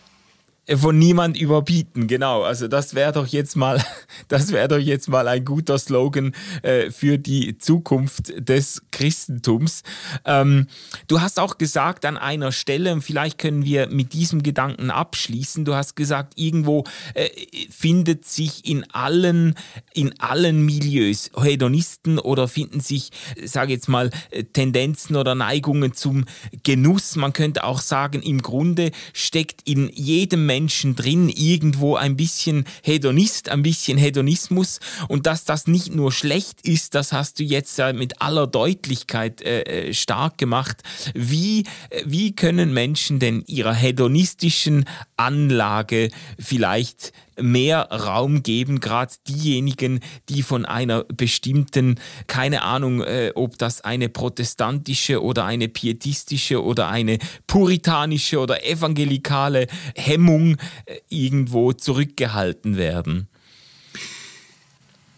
von 0.76 0.98
niemand 0.98 1.40
überbieten, 1.40 2.06
genau. 2.06 2.42
Also 2.42 2.68
das 2.68 2.94
wäre 2.94 3.12
doch 3.12 3.26
jetzt 3.26 3.56
mal, 3.56 3.82
das 4.28 4.52
wäre 4.52 4.68
doch 4.68 4.78
jetzt 4.78 5.08
mal 5.08 5.26
ein 5.26 5.44
guter 5.44 5.78
Slogan 5.78 6.34
äh, 6.62 6.90
für 6.90 7.18
die 7.18 7.56
Zukunft 7.56 8.32
des 8.36 8.82
Christentums. 8.90 9.82
Ähm, 10.24 10.66
du 11.06 11.20
hast 11.20 11.40
auch 11.40 11.56
gesagt 11.56 12.04
an 12.04 12.18
einer 12.18 12.52
Stelle, 12.52 12.92
und 12.92 13.02
vielleicht 13.02 13.38
können 13.38 13.64
wir 13.64 13.88
mit 13.88 14.12
diesem 14.12 14.42
Gedanken 14.42 14.90
abschließen. 14.90 15.64
Du 15.64 15.74
hast 15.74 15.96
gesagt, 15.96 16.34
irgendwo 16.36 16.84
äh, 17.14 17.28
findet 17.70 18.26
sich 18.26 18.68
in 18.68 18.84
allen, 18.92 19.54
in 19.94 20.20
allen 20.20 20.64
Milieus 20.64 21.30
Hedonisten 21.34 22.18
oder 22.18 22.46
finden 22.46 22.80
sich, 22.80 23.10
sage 23.42 23.72
jetzt 23.72 23.88
mal, 23.88 24.10
Tendenzen 24.52 25.16
oder 25.16 25.34
Neigungen 25.34 25.94
zum 25.94 26.26
Genuss. 26.62 27.16
Man 27.16 27.32
könnte 27.32 27.64
auch 27.64 27.80
sagen, 27.80 28.20
im 28.20 28.42
Grunde 28.42 28.90
steckt 29.14 29.62
in 29.64 29.88
jedem 29.94 30.44
Menschen 30.44 30.57
Menschen 30.58 30.96
drin 30.96 31.28
irgendwo 31.28 31.94
ein 31.94 32.16
bisschen 32.16 32.64
Hedonist, 32.82 33.48
ein 33.48 33.62
bisschen 33.62 33.96
Hedonismus 33.96 34.80
und 35.06 35.26
dass 35.26 35.44
das 35.44 35.68
nicht 35.68 35.94
nur 35.94 36.10
schlecht 36.10 36.66
ist, 36.66 36.96
das 36.96 37.12
hast 37.12 37.38
du 37.38 37.44
jetzt 37.44 37.78
mit 37.94 38.20
aller 38.20 38.48
Deutlichkeit 38.48 39.40
äh, 39.40 39.62
äh, 39.62 39.94
stark 39.94 40.36
gemacht. 40.36 40.82
Wie, 41.14 41.62
wie 42.04 42.34
können 42.34 42.72
Menschen 42.72 43.20
denn 43.20 43.44
ihrer 43.46 43.72
hedonistischen 43.72 44.84
Anlage 45.18 46.10
vielleicht 46.38 47.12
mehr 47.40 47.88
Raum 47.90 48.42
geben, 48.42 48.80
gerade 48.80 49.12
diejenigen, 49.28 50.00
die 50.28 50.42
von 50.42 50.64
einer 50.64 51.04
bestimmten, 51.04 52.00
keine 52.26 52.62
Ahnung, 52.62 53.02
äh, 53.02 53.32
ob 53.34 53.58
das 53.58 53.80
eine 53.82 54.08
protestantische 54.08 55.22
oder 55.22 55.44
eine 55.44 55.68
pietistische 55.68 56.62
oder 56.62 56.88
eine 56.88 57.18
puritanische 57.46 58.38
oder 58.38 58.64
evangelikale 58.64 59.66
Hemmung 59.94 60.56
äh, 60.86 60.96
irgendwo 61.08 61.72
zurückgehalten 61.72 62.76
werden. 62.76 63.28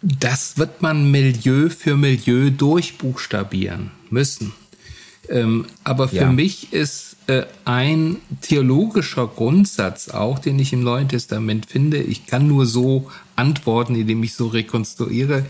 Das 0.03 0.57
wird 0.57 0.81
man 0.81 1.11
Milieu 1.11 1.69
für 1.69 1.97
Milieu 1.97 2.51
durchbuchstabieren 2.51 3.91
müssen. 4.09 4.53
Ähm, 5.29 5.67
aber 5.85 6.09
für 6.09 6.17
ja. 6.17 6.33
mich 6.33 6.73
ist 6.73 7.10
äh, 7.31 7.47
ein 7.65 8.17
theologischer 8.41 9.29
Grundsatz 9.29 10.09
auch, 10.09 10.41
den 10.41 10.59
ich 10.59 10.73
im 10.73 10.83
Neuen 10.83 11.09
Testament 11.09 11.67
finde. 11.67 11.99
Ich 11.99 12.27
kann 12.27 12.49
nur 12.49 12.67
so 12.67 13.09
antworten, 13.37 13.95
indem 13.95 14.25
ich 14.25 14.35
so 14.35 14.49
rekonstruiere, 14.49 15.47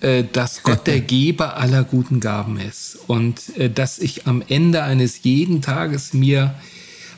äh, 0.00 0.24
dass 0.32 0.62
Gott 0.62 0.86
der 0.86 1.00
Geber 1.12 1.58
aller 1.58 1.84
guten 1.84 2.20
Gaben 2.20 2.58
ist 2.58 2.98
und 3.06 3.54
äh, 3.58 3.68
dass 3.68 3.98
ich 3.98 4.26
am 4.26 4.42
Ende 4.48 4.82
eines 4.82 5.22
jeden 5.22 5.60
Tages 5.60 6.14
mir 6.14 6.54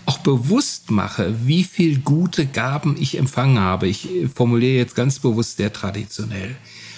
auch 0.05 0.19
bewusst 0.19 0.91
mache, 0.91 1.33
wie 1.45 1.62
viel 1.62 2.01
gute 2.01 2.47
Gaben 2.47 2.97
ich 2.99 3.17
empfangen 3.19 3.61
habe. 3.61 3.87
Ich 3.87 4.09
formuliere 4.35 4.79
jetzt 4.79 4.97
ganz 4.97 5.21
bewusst 5.21 5.59
sehr 5.59 5.73
traditionell. 5.73 6.57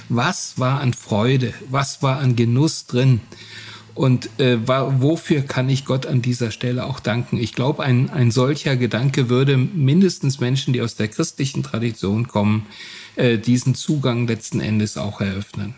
Was 0.08 0.58
war 0.58 0.80
an 0.80 0.94
Freude? 0.94 1.52
Was 1.68 2.02
war 2.02 2.18
an 2.20 2.34
Genuss 2.34 2.86
drin? 2.86 3.20
Und 3.94 4.28
äh, 4.40 4.58
wofür 4.66 5.42
kann 5.42 5.68
ich 5.68 5.84
Gott 5.84 6.06
an 6.06 6.20
dieser 6.20 6.50
Stelle 6.50 6.84
auch 6.86 6.98
danken? 6.98 7.36
Ich 7.36 7.52
glaube, 7.52 7.84
ein, 7.84 8.10
ein 8.10 8.32
solcher 8.32 8.76
Gedanke 8.76 9.28
würde 9.28 9.56
mindestens 9.56 10.40
Menschen, 10.40 10.72
die 10.72 10.82
aus 10.82 10.96
der 10.96 11.08
christlichen 11.08 11.62
Tradition 11.62 12.26
kommen, 12.26 12.66
äh, 13.14 13.38
diesen 13.38 13.76
Zugang 13.76 14.26
letzten 14.26 14.60
Endes 14.60 14.96
auch 14.96 15.20
eröffnen. 15.20 15.74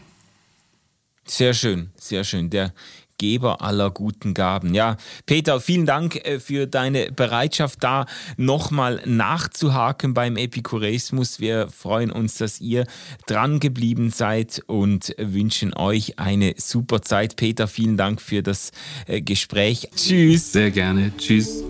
Sehr 1.26 1.52
schön, 1.52 1.90
sehr 1.96 2.24
schön. 2.24 2.48
Der 2.50 2.72
Geber 3.18 3.62
aller 3.62 3.90
guten 3.90 4.34
Gaben. 4.34 4.74
Ja, 4.74 4.96
Peter, 5.26 5.60
vielen 5.60 5.86
Dank 5.86 6.16
äh, 6.16 6.40
für 6.40 6.66
deine 6.66 7.12
Bereitschaft, 7.12 7.82
da 7.82 8.06
nochmal 8.36 9.02
nachzuhaken 9.04 10.14
beim 10.14 10.36
Epikureismus. 10.36 11.40
Wir 11.40 11.68
freuen 11.68 12.10
uns, 12.10 12.36
dass 12.36 12.60
ihr 12.60 12.86
dran 13.26 13.60
geblieben 13.60 14.10
seid 14.10 14.62
und 14.66 15.14
wünschen 15.18 15.74
euch 15.74 16.18
eine 16.18 16.54
super 16.56 17.02
Zeit. 17.02 17.36
Peter, 17.36 17.68
vielen 17.68 17.96
Dank 17.96 18.20
für 18.20 18.42
das 18.42 18.72
äh, 19.06 19.20
Gespräch. 19.20 19.88
Tschüss. 19.94 20.52
Sehr 20.52 20.70
gerne. 20.70 21.12
Tschüss. 21.16 21.62